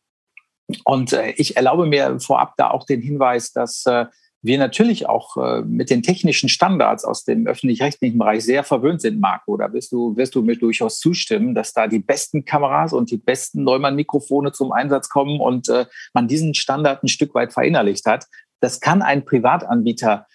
Und 0.85 1.13
äh, 1.13 1.31
ich 1.33 1.57
erlaube 1.57 1.87
mir 1.87 2.19
vorab 2.21 2.55
da 2.57 2.71
auch 2.71 2.85
den 2.85 3.01
Hinweis, 3.01 3.53
dass 3.53 3.85
äh, 3.87 4.07
wir 4.47 4.59
natürlich 4.59 5.09
auch 5.09 5.37
äh, 5.37 5.63
mit 5.63 5.91
den 5.91 6.03
technischen 6.03 6.49
Standards 6.49 7.05
aus 7.05 7.25
dem 7.25 7.47
öffentlich-rechtlichen 7.47 8.19
Bereich 8.19 8.45
sehr 8.45 8.65
verwöhnt 8.65 9.01
sind, 9.01 9.21
Marco. 9.21 9.57
Da 9.57 9.73
wirst 9.73 9.93
du, 9.93 10.17
wirst 10.17 10.35
du 10.35 10.43
mir 10.43 10.57
durchaus 10.57 10.99
zustimmen, 10.99 11.55
dass 11.55 11.73
da 11.73 11.87
die 11.87 11.99
besten 11.99 12.45
Kameras 12.45 12.93
und 12.93 13.11
die 13.11 13.17
besten 13.17 13.65
Neumann-Mikrofone 13.65 14.53
zum 14.53 14.73
Einsatz 14.73 15.09
kommen 15.09 15.41
und 15.41 15.69
äh, 15.69 15.87
man 16.15 16.29
diesen 16.29 16.55
Standard 16.55 17.03
ein 17.03 17.09
Stück 17.09 17.35
weit 17.35 17.53
verinnerlicht 17.53 18.07
hat. 18.07 18.27
Das 18.61 18.81
kann 18.81 19.03
ein 19.03 19.25
Privatanbieter 19.25 20.27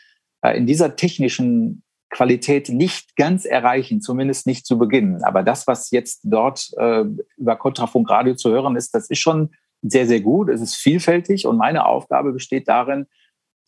äh, 0.42 0.58
in 0.58 0.66
dieser 0.66 0.96
technischen 0.96 1.84
Qualität 2.10 2.70
nicht 2.70 3.16
ganz 3.16 3.46
erreichen, 3.46 4.02
zumindest 4.02 4.46
nicht 4.46 4.66
zu 4.66 4.78
Beginn. 4.78 5.24
Aber 5.24 5.44
das, 5.44 5.66
was 5.66 5.92
jetzt 5.92 6.22
dort 6.24 6.70
äh, 6.78 7.06
über 7.38 7.56
Kontrafunk 7.56 8.10
Radio 8.10 8.36
zu 8.36 8.52
hören 8.52 8.76
ist, 8.76 8.94
das 8.94 9.10
ist 9.10 9.20
schon 9.20 9.52
sehr, 9.82 10.06
sehr 10.06 10.22
gut. 10.22 10.50
Es 10.50 10.62
ist 10.62 10.76
vielfältig 10.76 11.48
und 11.48 11.58
meine 11.58 11.86
Aufgabe 11.86 12.34
besteht 12.34 12.68
darin, 12.68 13.08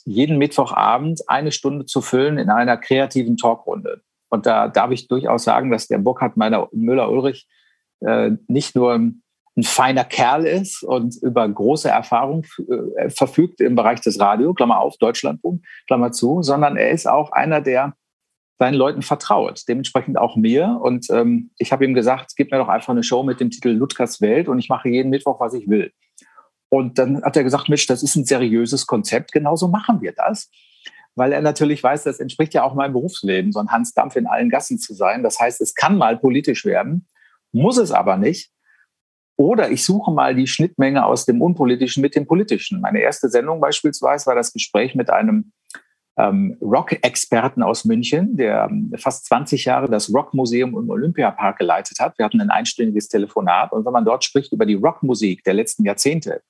jeden 0.06 0.38
Mittwochabend 0.38 1.22
eine 1.28 1.52
Stunde 1.52 1.86
zu 1.86 2.02
füllen 2.02 2.38
in 2.38 2.50
einer 2.50 2.78
kreativen 2.78 3.38
Talkrunde. 3.38 4.02
Und 4.30 4.46
da 4.46 4.68
darf 4.68 4.92
ich 4.92 5.08
durchaus 5.08 5.44
sagen, 5.44 5.70
dass 5.70 5.88
der 5.88 6.00
Burkhard 6.00 6.38
meiner 6.38 6.68
Müller-Ulrich 6.72 7.48
äh, 8.02 8.32
nicht 8.48 8.76
nur 8.76 8.94
ein 8.94 9.64
feiner 9.64 10.04
Kerl 10.04 10.46
ist 10.46 10.84
und 10.84 11.16
über 11.22 11.48
große 11.48 11.88
Erfahrung 11.88 12.46
äh, 12.98 13.10
verfügt 13.10 13.62
im 13.62 13.76
Bereich 13.76 14.02
des 14.02 14.20
Radio, 14.20 14.54
Klammer 14.54 14.80
auf, 14.80 14.98
Deutschlandfunk, 14.98 15.64
Klammer 15.86 16.12
zu, 16.12 16.42
sondern 16.42 16.76
er 16.76 16.90
ist 16.90 17.08
auch 17.08 17.32
einer, 17.32 17.62
der 17.62 17.94
seinen 18.58 18.76
Leuten 18.76 19.02
vertraut, 19.02 19.62
dementsprechend 19.68 20.18
auch 20.18 20.36
mir. 20.36 20.80
Und 20.82 21.10
ähm, 21.12 21.52
ich 21.58 21.72
habe 21.72 21.86
ihm 21.86 21.94
gesagt, 21.94 22.34
gib 22.36 22.52
mir 22.52 22.58
doch 22.58 22.70
einfach 22.70 22.90
eine 22.90 23.04
Show 23.04 23.24
mit 23.24 23.40
dem 23.40 23.52
Titel 23.52 23.70
Ludgers 23.70 24.22
Welt 24.22 24.48
und 24.48 24.58
ich 24.58 24.70
mache 24.70 24.90
jeden 24.90 25.10
Mittwoch, 25.10 25.40
was 25.40 25.54
ich 25.54 25.68
will. 25.68 25.92
Und 26.74 26.98
dann 26.98 27.22
hat 27.22 27.38
er 27.38 27.44
gesagt, 27.44 27.70
Mensch, 27.70 27.86
das 27.86 28.02
ist 28.02 28.16
ein 28.16 28.26
seriöses 28.26 28.88
Konzept, 28.88 29.32
genauso 29.32 29.68
machen 29.68 30.02
wir 30.02 30.12
das. 30.12 30.50
Weil 31.14 31.32
er 31.32 31.42
natürlich 31.42 31.84
weiß, 31.84 32.02
das 32.02 32.20
entspricht 32.20 32.56
ja 32.56 32.64
auch 32.64 32.74
meinem 32.74 32.94
Berufsleben, 32.94 33.52
so 33.52 33.60
ein 33.60 33.70
Hans 33.70 33.94
Dampf 33.94 34.16
in 34.16 34.26
allen 34.26 34.50
Gassen 34.50 34.80
zu 34.80 34.96
sein. 34.96 35.22
Das 35.22 35.40
heißt, 35.40 35.62
es 35.62 35.76
kann 35.76 36.00
mal 36.00 36.18
politisch 36.18 36.66
werden, 36.66 37.08
muss 37.52 37.78
es 37.78 37.92
aber 37.92 38.18
nicht. 38.18 38.50
Oder 39.36 39.70
ich 39.70 39.86
suche 39.86 40.12
mal 40.12 40.34
die 40.34 40.48
Schnittmenge 40.48 41.06
aus 41.06 41.26
dem 41.28 41.44
Unpolitischen 41.44 42.02
mit 42.02 42.16
dem 42.16 42.26
Politischen. 42.26 42.82
Meine 42.82 43.02
erste 43.02 43.30
Sendung 43.30 43.62
beispielsweise 43.62 44.26
war 44.26 44.34
das 44.34 44.52
Gespräch 44.52 44.96
mit 44.96 45.12
einem 45.12 45.52
ähm, 46.18 46.58
Rock-Experten 46.60 47.62
aus 47.62 47.86
München, 47.86 48.36
der 48.36 48.68
ähm, 48.72 48.92
fast 48.98 49.28
20 49.28 49.66
Jahre 49.66 49.92
das 49.92 50.12
Rockmuseum 50.12 50.76
im 50.76 50.90
Olympiapark 50.90 51.60
geleitet 51.60 52.00
hat. 52.00 52.18
Wir 52.18 52.26
hatten 52.26 52.42
ein 52.42 52.50
einstündiges 52.50 53.10
Telefonat. 53.10 53.74
Und 53.74 53.86
wenn 53.86 53.94
man 53.94 54.06
dort 54.06 54.24
spricht 54.24 54.52
über 54.54 54.66
die 54.66 54.74
Rockmusik 54.74 55.44
der 55.44 55.54
letzten 55.54 55.86
Jahrzehnte, 55.86 56.42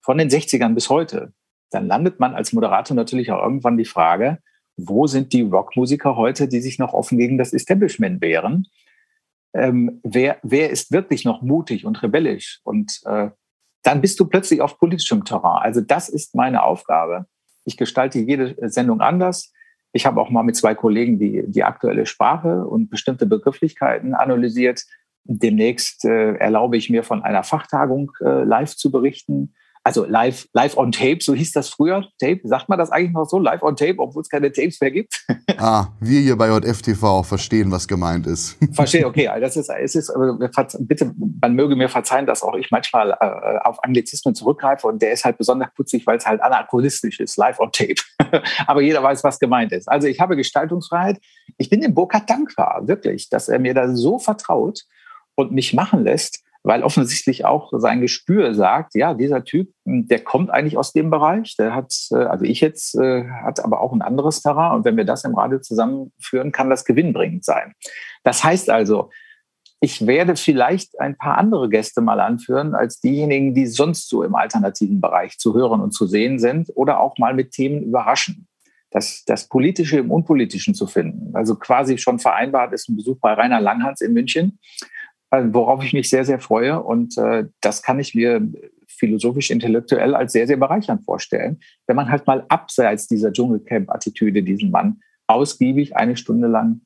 von 0.00 0.18
den 0.18 0.28
60ern 0.28 0.74
bis 0.74 0.88
heute, 0.88 1.32
dann 1.70 1.86
landet 1.86 2.20
man 2.20 2.34
als 2.34 2.52
Moderator 2.52 2.94
natürlich 2.94 3.30
auch 3.30 3.42
irgendwann 3.42 3.76
die 3.76 3.84
Frage, 3.84 4.38
wo 4.76 5.06
sind 5.06 5.32
die 5.32 5.42
Rockmusiker 5.42 6.16
heute, 6.16 6.48
die 6.48 6.60
sich 6.60 6.78
noch 6.78 6.92
offen 6.92 7.18
gegen 7.18 7.38
das 7.38 7.52
Establishment 7.52 8.20
wehren? 8.20 8.66
Ähm, 9.52 10.00
wer, 10.02 10.38
wer 10.42 10.70
ist 10.70 10.92
wirklich 10.92 11.24
noch 11.24 11.42
mutig 11.42 11.84
und 11.84 12.02
rebellisch? 12.02 12.60
Und 12.64 13.00
äh, 13.04 13.30
dann 13.82 14.00
bist 14.00 14.18
du 14.20 14.26
plötzlich 14.26 14.60
auf 14.60 14.78
politischem 14.78 15.24
Terrain. 15.24 15.62
Also 15.62 15.80
das 15.80 16.08
ist 16.08 16.34
meine 16.34 16.62
Aufgabe. 16.62 17.26
Ich 17.64 17.76
gestalte 17.76 18.18
jede 18.18 18.56
Sendung 18.70 19.00
anders. 19.00 19.52
Ich 19.92 20.06
habe 20.06 20.20
auch 20.20 20.30
mal 20.30 20.42
mit 20.42 20.56
zwei 20.56 20.74
Kollegen 20.74 21.18
die, 21.18 21.44
die 21.46 21.64
aktuelle 21.64 22.06
Sprache 22.06 22.64
und 22.64 22.90
bestimmte 22.90 23.26
Begrifflichkeiten 23.26 24.14
analysiert. 24.14 24.84
Demnächst 25.24 26.04
äh, 26.04 26.34
erlaube 26.34 26.76
ich 26.76 26.90
mir 26.90 27.02
von 27.02 27.22
einer 27.22 27.42
Fachtagung 27.42 28.12
äh, 28.20 28.44
live 28.44 28.76
zu 28.76 28.90
berichten 28.90 29.54
also 29.82 30.04
live, 30.04 30.46
live 30.52 30.76
on 30.76 30.92
tape, 30.92 31.18
so 31.20 31.34
hieß 31.34 31.52
das 31.52 31.70
früher. 31.70 32.06
Tape, 32.18 32.40
sagt 32.44 32.68
man 32.68 32.78
das 32.78 32.90
eigentlich 32.90 33.12
noch 33.12 33.24
so? 33.26 33.38
Live 33.38 33.62
on 33.62 33.76
tape, 33.76 33.96
obwohl 33.98 34.20
es 34.20 34.28
keine 34.28 34.52
Tapes 34.52 34.80
mehr 34.80 34.90
gibt? 34.90 35.24
ah, 35.58 35.88
wir 36.00 36.20
hier 36.20 36.36
bei 36.36 36.48
JFTV 36.48 37.02
auch 37.02 37.24
verstehen, 37.24 37.70
was 37.70 37.88
gemeint 37.88 38.26
ist. 38.26 38.58
Verstehe, 38.72 39.06
okay. 39.06 39.30
Das 39.40 39.56
ist, 39.56 39.70
es 39.70 39.94
ist, 39.94 40.12
bitte, 40.80 41.14
man 41.40 41.54
möge 41.54 41.76
mir 41.76 41.88
verzeihen, 41.88 42.26
dass 42.26 42.42
auch 42.42 42.54
ich 42.54 42.70
manchmal 42.70 43.16
äh, 43.20 43.58
auf 43.66 43.82
Anglizismen 43.82 44.34
zurückgreife 44.34 44.86
und 44.86 45.00
der 45.00 45.12
ist 45.12 45.24
halt 45.24 45.38
besonders 45.38 45.72
putzig, 45.74 46.06
weil 46.06 46.18
es 46.18 46.26
halt 46.26 46.42
anachronistisch 46.42 47.18
ist, 47.18 47.36
live 47.38 47.58
on 47.58 47.72
tape. 47.72 47.94
Aber 48.66 48.82
jeder 48.82 49.02
weiß, 49.02 49.24
was 49.24 49.38
gemeint 49.38 49.72
ist. 49.72 49.88
Also 49.88 50.08
ich 50.08 50.20
habe 50.20 50.36
Gestaltungsfreiheit. 50.36 51.18
Ich 51.56 51.70
bin 51.70 51.80
dem 51.80 51.94
Burkhard 51.94 52.28
dankbar, 52.28 52.86
wirklich, 52.86 53.30
dass 53.30 53.48
er 53.48 53.58
mir 53.58 53.72
da 53.72 53.94
so 53.94 54.18
vertraut 54.18 54.82
und 55.36 55.52
mich 55.52 55.72
machen 55.72 56.04
lässt 56.04 56.42
weil 56.62 56.82
offensichtlich 56.82 57.44
auch 57.44 57.72
sein 57.76 58.00
Gespür 58.00 58.54
sagt, 58.54 58.94
ja, 58.94 59.14
dieser 59.14 59.44
Typ, 59.44 59.72
hm, 59.86 60.08
der 60.08 60.20
kommt 60.20 60.50
eigentlich 60.50 60.76
aus 60.76 60.92
dem 60.92 61.10
Bereich, 61.10 61.56
der 61.56 61.74
hat, 61.74 61.94
äh, 62.10 62.16
also 62.16 62.44
ich 62.44 62.60
jetzt, 62.60 62.94
äh, 62.96 63.24
hat 63.44 63.64
aber 63.64 63.80
auch 63.80 63.92
ein 63.92 64.02
anderes 64.02 64.42
Terrain 64.42 64.76
und 64.76 64.84
wenn 64.84 64.96
wir 64.96 65.04
das 65.04 65.24
im 65.24 65.34
Radio 65.34 65.58
zusammenführen, 65.60 66.52
kann 66.52 66.70
das 66.70 66.84
gewinnbringend 66.84 67.44
sein. 67.44 67.74
Das 68.24 68.44
heißt 68.44 68.68
also, 68.68 69.10
ich 69.82 70.06
werde 70.06 70.36
vielleicht 70.36 71.00
ein 71.00 71.16
paar 71.16 71.38
andere 71.38 71.70
Gäste 71.70 72.02
mal 72.02 72.20
anführen 72.20 72.74
als 72.74 73.00
diejenigen, 73.00 73.54
die 73.54 73.66
sonst 73.66 74.10
so 74.10 74.22
im 74.22 74.34
alternativen 74.34 75.00
Bereich 75.00 75.38
zu 75.38 75.54
hören 75.54 75.80
und 75.80 75.92
zu 75.92 76.06
sehen 76.06 76.38
sind 76.38 76.70
oder 76.74 77.00
auch 77.00 77.16
mal 77.16 77.32
mit 77.32 77.52
Themen 77.52 77.82
überraschen. 77.82 78.46
Das, 78.90 79.24
das 79.24 79.48
Politische 79.48 79.98
im 79.98 80.10
Unpolitischen 80.10 80.74
zu 80.74 80.86
finden. 80.86 81.34
Also 81.34 81.54
quasi 81.54 81.96
schon 81.96 82.18
vereinbart 82.18 82.74
ist 82.74 82.88
ein 82.88 82.96
Besuch 82.96 83.18
bei 83.20 83.32
Rainer 83.32 83.60
Langhans 83.60 84.00
in 84.00 84.12
München 84.12 84.58
worauf 85.30 85.84
ich 85.84 85.92
mich 85.92 86.10
sehr, 86.10 86.24
sehr 86.24 86.40
freue. 86.40 86.82
Und 86.82 87.16
äh, 87.18 87.46
das 87.60 87.82
kann 87.82 87.98
ich 87.98 88.14
mir 88.14 88.46
philosophisch, 88.88 89.50
intellektuell 89.50 90.14
als 90.14 90.32
sehr, 90.32 90.46
sehr 90.46 90.56
bereichernd 90.56 91.04
vorstellen, 91.04 91.60
wenn 91.86 91.96
man 91.96 92.10
halt 92.10 92.26
mal 92.26 92.44
abseits 92.48 93.06
dieser 93.06 93.32
Dschungelcamp-Attitüde 93.32 94.42
diesen 94.42 94.70
Mann 94.70 95.00
ausgiebig 95.26 95.96
eine 95.96 96.16
Stunde 96.16 96.48
lang 96.48 96.80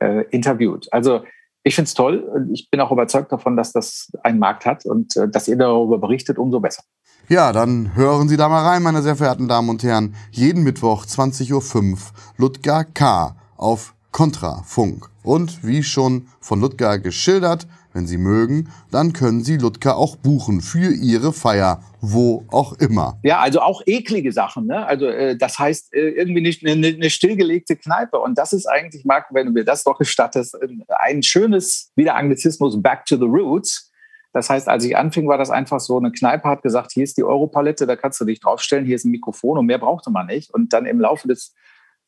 äh, 0.00 0.24
interviewt. 0.30 0.92
Also 0.92 1.24
ich 1.62 1.76
finde 1.76 1.86
es 1.86 1.94
toll 1.94 2.48
ich 2.52 2.68
bin 2.70 2.80
auch 2.80 2.90
überzeugt 2.90 3.30
davon, 3.30 3.56
dass 3.56 3.72
das 3.72 4.10
einen 4.24 4.38
Markt 4.38 4.66
hat 4.66 4.84
und 4.84 5.16
äh, 5.16 5.28
dass 5.28 5.46
ihr 5.46 5.56
darüber 5.56 5.98
berichtet, 5.98 6.38
umso 6.38 6.58
besser. 6.58 6.82
Ja, 7.28 7.52
dann 7.52 7.94
hören 7.94 8.28
Sie 8.28 8.36
da 8.36 8.48
mal 8.48 8.64
rein, 8.64 8.82
meine 8.82 9.00
sehr 9.00 9.14
verehrten 9.14 9.46
Damen 9.46 9.68
und 9.68 9.82
Herren. 9.84 10.14
Jeden 10.32 10.64
Mittwoch 10.64 11.06
20.05 11.06 11.92
Uhr 11.92 11.98
Ludger 12.36 12.84
K. 12.84 13.36
auf 13.56 13.94
Kontrafunk. 14.10 15.08
Und 15.22 15.64
wie 15.64 15.84
schon 15.84 16.26
von 16.40 16.60
Ludger 16.60 16.98
geschildert, 16.98 17.68
wenn 17.92 18.06
Sie 18.06 18.18
mögen, 18.18 18.68
dann 18.90 19.12
können 19.12 19.42
Sie 19.42 19.56
Ludger 19.56 19.96
auch 19.96 20.16
buchen 20.16 20.60
für 20.60 20.92
Ihre 20.92 21.32
Feier, 21.32 21.82
wo 22.00 22.44
auch 22.48 22.74
immer. 22.74 23.18
Ja, 23.22 23.40
also 23.40 23.60
auch 23.60 23.82
eklige 23.86 24.32
Sachen. 24.32 24.66
Ne? 24.66 24.86
Also 24.86 25.06
äh, 25.06 25.36
das 25.36 25.58
heißt 25.58 25.94
äh, 25.94 26.10
irgendwie 26.10 26.40
nicht 26.40 26.66
eine, 26.66 26.86
eine, 26.86 27.10
stillgelegte 27.10 27.76
Kneipe. 27.76 28.18
Und 28.18 28.38
das 28.38 28.52
ist 28.52 28.66
eigentlich, 28.66 29.04
Marco, 29.04 29.34
wenn 29.34 29.46
du 29.46 29.52
mir 29.52 29.64
das 29.64 29.84
doch 29.84 29.98
gestattest, 29.98 30.56
ein 30.88 31.22
schönes, 31.22 31.92
wieder 31.94 32.16
Anglizismus, 32.16 32.80
Back 32.80 33.04
to 33.06 33.16
the 33.16 33.24
Roots. 33.24 33.90
Das 34.32 34.48
heißt, 34.48 34.68
als 34.68 34.84
ich 34.84 34.96
anfing, 34.96 35.28
war 35.28 35.36
das 35.36 35.50
einfach 35.50 35.78
so, 35.78 35.98
eine 35.98 36.10
Kneipe 36.10 36.48
hat 36.48 36.62
gesagt, 36.62 36.92
hier 36.92 37.04
ist 37.04 37.18
die 37.18 37.24
Europalette, 37.24 37.86
da 37.86 37.96
kannst 37.96 38.18
du 38.20 38.24
dich 38.24 38.40
draufstellen, 38.40 38.86
hier 38.86 38.96
ist 38.96 39.04
ein 39.04 39.10
Mikrofon 39.10 39.58
und 39.58 39.66
mehr 39.66 39.78
brauchte 39.78 40.10
man 40.10 40.26
nicht. 40.26 40.52
Und 40.54 40.72
dann 40.72 40.86
im 40.86 41.00
Laufe 41.00 41.28
des 41.28 41.54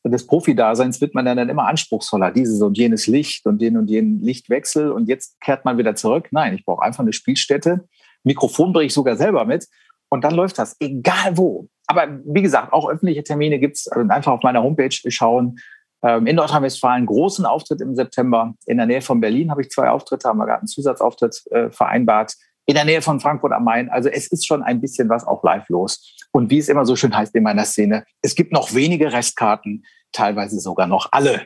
des 0.09 0.27
Profi-Daseins 0.27 1.01
wird 1.01 1.15
man 1.15 1.25
dann 1.25 1.49
immer 1.49 1.67
anspruchsvoller. 1.67 2.31
Dieses 2.31 2.61
und 2.61 2.77
jenes 2.77 3.07
Licht 3.07 3.45
und 3.45 3.61
den 3.61 3.77
und 3.77 3.89
jenen 3.89 4.21
Lichtwechsel. 4.21 4.91
Und 4.91 5.07
jetzt 5.07 5.39
kehrt 5.41 5.65
man 5.65 5.77
wieder 5.77 5.95
zurück. 5.95 6.27
Nein, 6.31 6.55
ich 6.55 6.65
brauche 6.65 6.83
einfach 6.83 7.01
eine 7.01 7.13
Spielstätte. 7.13 7.87
Mikrofon 8.23 8.73
bringe 8.73 8.87
ich 8.87 8.93
sogar 8.93 9.17
selber 9.17 9.45
mit. 9.45 9.67
Und 10.09 10.23
dann 10.23 10.35
läuft 10.35 10.59
das, 10.59 10.75
egal 10.79 11.37
wo. 11.37 11.67
Aber 11.87 12.07
wie 12.25 12.41
gesagt, 12.41 12.73
auch 12.73 12.89
öffentliche 12.89 13.23
Termine 13.23 13.59
gibt's. 13.59 13.87
Also 13.87 14.09
einfach 14.09 14.31
auf 14.31 14.43
meiner 14.43 14.63
Homepage 14.63 14.91
schauen. 14.91 15.57
Ähm, 16.03 16.27
in 16.27 16.35
Nordrhein-Westfalen 16.35 17.05
großen 17.05 17.45
Auftritt 17.45 17.81
im 17.81 17.95
September. 17.95 18.53
In 18.67 18.77
der 18.77 18.85
Nähe 18.85 19.01
von 19.01 19.19
Berlin 19.19 19.49
habe 19.49 19.61
ich 19.61 19.69
zwei 19.69 19.89
Auftritte, 19.89 20.27
haben 20.27 20.37
wir 20.37 20.45
gerade 20.45 20.59
einen 20.59 20.67
Zusatzauftritt 20.67 21.43
äh, 21.51 21.71
vereinbart. 21.71 22.35
In 22.65 22.75
der 22.75 22.85
Nähe 22.85 23.01
von 23.01 23.19
Frankfurt 23.19 23.53
am 23.53 23.63
Main. 23.63 23.89
Also 23.89 24.09
es 24.09 24.27
ist 24.27 24.45
schon 24.45 24.63
ein 24.63 24.81
bisschen 24.81 25.07
was 25.09 25.25
auch 25.25 25.43
live 25.43 25.69
los. 25.69 26.15
Und 26.31 26.49
wie 26.49 26.57
es 26.57 26.67
immer 26.67 26.85
so 26.85 26.95
schön 26.95 27.15
heißt 27.15 27.35
in 27.35 27.43
meiner 27.43 27.65
Szene, 27.65 28.05
es 28.21 28.35
gibt 28.35 28.51
noch 28.51 28.73
wenige 28.73 29.11
Restkarten, 29.11 29.85
teilweise 30.11 30.59
sogar 30.59 30.87
noch 30.87 31.09
alle. 31.11 31.45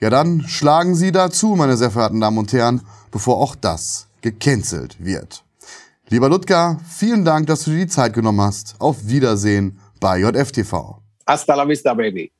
Ja, 0.00 0.08
dann 0.08 0.46
schlagen 0.48 0.94
Sie 0.94 1.12
dazu, 1.12 1.56
meine 1.56 1.76
sehr 1.76 1.90
verehrten 1.90 2.20
Damen 2.20 2.38
und 2.38 2.52
Herren, 2.52 2.80
bevor 3.10 3.36
auch 3.36 3.54
das 3.54 4.08
gecancelt 4.22 4.96
wird. 4.98 5.44
Lieber 6.08 6.28
Ludger, 6.28 6.80
vielen 6.88 7.24
Dank, 7.24 7.46
dass 7.46 7.64
du 7.64 7.70
dir 7.70 7.84
die 7.84 7.86
Zeit 7.86 8.14
genommen 8.14 8.40
hast. 8.40 8.76
Auf 8.78 9.06
Wiedersehen 9.06 9.78
bei 10.00 10.18
JFTV. 10.18 10.98
Hasta 11.26 11.54
la 11.54 11.68
vista, 11.68 11.94
baby. 11.94 12.32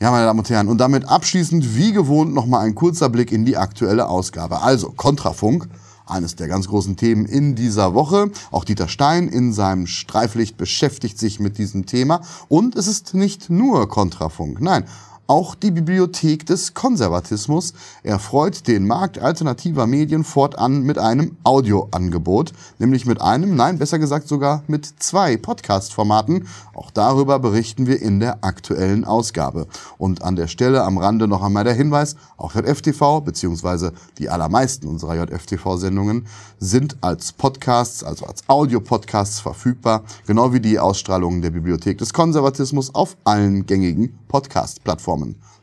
Ja, 0.00 0.10
meine 0.10 0.24
Damen 0.24 0.40
und 0.40 0.50
Herren, 0.50 0.66
und 0.66 0.78
damit 0.78 1.08
abschließend 1.08 1.76
wie 1.76 1.92
gewohnt 1.92 2.34
nochmal 2.34 2.66
ein 2.66 2.74
kurzer 2.74 3.08
Blick 3.08 3.30
in 3.30 3.44
die 3.44 3.56
aktuelle 3.56 4.08
Ausgabe. 4.08 4.62
Also 4.62 4.90
Kontrafunk, 4.90 5.68
eines 6.12 6.36
der 6.36 6.48
ganz 6.48 6.68
großen 6.68 6.96
Themen 6.96 7.26
in 7.26 7.54
dieser 7.54 7.94
Woche. 7.94 8.30
Auch 8.50 8.64
Dieter 8.64 8.88
Stein 8.88 9.28
in 9.28 9.52
seinem 9.52 9.86
Streiflicht 9.86 10.56
beschäftigt 10.56 11.18
sich 11.18 11.40
mit 11.40 11.58
diesem 11.58 11.86
Thema. 11.86 12.20
Und 12.48 12.76
es 12.76 12.86
ist 12.86 13.14
nicht 13.14 13.50
nur 13.50 13.88
Kontrafunk, 13.88 14.60
nein, 14.60 14.84
auch 15.28 15.54
die 15.54 15.70
Bibliothek 15.70 16.44
des 16.46 16.74
Konservatismus 16.74 17.74
erfreut 18.02 18.66
den 18.66 18.86
Markt 18.86 19.20
alternativer 19.20 19.86
Medien 19.86 20.24
fortan 20.24 20.82
mit 20.82 20.98
einem 20.98 21.36
Audioangebot, 21.44 22.52
nämlich 22.78 23.06
mit 23.06 23.20
einem, 23.20 23.54
nein, 23.54 23.78
besser 23.78 24.00
gesagt 24.00 24.26
sogar 24.26 24.64
mit 24.66 24.84
zwei 24.98 25.36
Podcast-Formaten. 25.36 26.48
Auch 26.74 26.90
darüber 26.90 27.38
berichten 27.38 27.86
wir 27.86 28.02
in 28.02 28.18
der 28.18 28.44
aktuellen 28.44 29.04
Ausgabe. 29.04 29.68
Und 29.96 30.22
an 30.22 30.34
der 30.34 30.48
Stelle 30.48 30.82
am 30.82 30.98
Rande 30.98 31.28
noch 31.28 31.42
einmal 31.42 31.64
der 31.64 31.74
Hinweis, 31.74 32.16
auch 32.36 32.54
JFTV 32.54 33.20
beziehungsweise 33.20 33.92
die 34.18 34.28
allermeisten 34.28 34.88
unserer 34.88 35.14
JFTV-Sendungen 35.14 36.26
sind 36.58 36.96
als 37.00 37.32
Podcasts, 37.32 38.02
also 38.02 38.26
als 38.26 38.42
Audio-Podcasts 38.48 39.38
verfügbar, 39.38 40.02
genau 40.26 40.52
wie 40.52 40.60
die 40.60 40.80
Ausstrahlungen 40.80 41.42
der 41.42 41.50
Bibliothek 41.50 41.98
des 41.98 42.12
Konservatismus 42.12 42.94
auf 42.94 43.16
allen 43.24 43.66
gängigen 43.66 44.18
Podcast-Plattformen. 44.28 45.11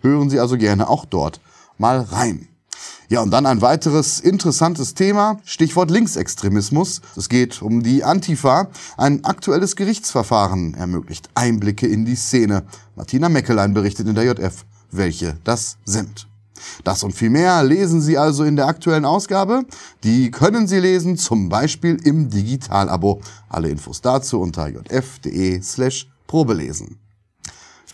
Hören 0.01 0.29
Sie 0.29 0.39
also 0.39 0.57
gerne 0.57 0.89
auch 0.89 1.05
dort 1.05 1.41
mal 1.77 1.99
rein. 1.99 2.47
Ja, 3.09 3.21
und 3.21 3.31
dann 3.31 3.47
ein 3.47 3.61
weiteres 3.61 4.19
interessantes 4.19 4.93
Thema, 4.93 5.39
Stichwort 5.43 5.89
Linksextremismus. 5.89 7.01
Es 7.15 7.27
geht 7.27 7.61
um 7.61 7.81
die 7.81 8.03
Antifa. 8.03 8.67
Ein 8.97 9.25
aktuelles 9.25 9.75
Gerichtsverfahren 9.75 10.75
ermöglicht 10.75 11.29
Einblicke 11.33 11.87
in 11.87 12.05
die 12.05 12.15
Szene. 12.15 12.63
Martina 12.95 13.27
Meckelein 13.27 13.73
berichtet 13.73 14.07
in 14.07 14.15
der 14.15 14.25
JF, 14.25 14.63
welche 14.91 15.37
das 15.43 15.77
sind. 15.85 16.27
Das 16.83 17.03
und 17.03 17.13
viel 17.13 17.29
mehr 17.29 17.63
lesen 17.63 18.01
Sie 18.01 18.17
also 18.17 18.43
in 18.43 18.55
der 18.55 18.67
aktuellen 18.67 19.05
Ausgabe. 19.05 19.63
Die 20.03 20.29
können 20.29 20.67
Sie 20.67 20.79
lesen, 20.79 21.17
zum 21.17 21.49
Beispiel 21.49 21.97
im 22.03 22.29
Digitalabo. 22.29 23.21
Alle 23.47 23.69
Infos 23.69 24.01
dazu 24.01 24.39
unter 24.39 24.67
jf.de 24.67 25.61
slash 25.61 26.07
probelesen. 26.27 26.99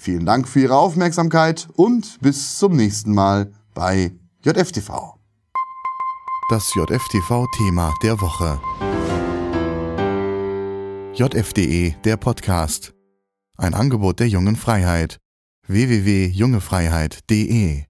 Vielen 0.06 0.26
Dank 0.28 0.48
für 0.48 0.60
Ihre 0.60 0.78
Aufmerksamkeit 0.78 1.68
und 1.74 2.20
bis 2.22 2.60
zum 2.60 2.76
nächsten 2.76 3.12
Mal 3.12 3.52
bei 3.74 4.12
JFTV. 4.44 5.16
Das 6.52 6.72
JFTV-Thema 6.76 7.92
der 8.04 8.22
Woche. 8.22 8.62
JFDE, 11.16 11.96
der 12.04 12.18
Podcast. 12.18 12.94
Ein 13.58 13.74
Angebot 13.74 14.20
der 14.20 14.28
jungen 14.28 14.58
Freiheit. 14.58 15.18
www.jungefreiheit.de 15.66 17.86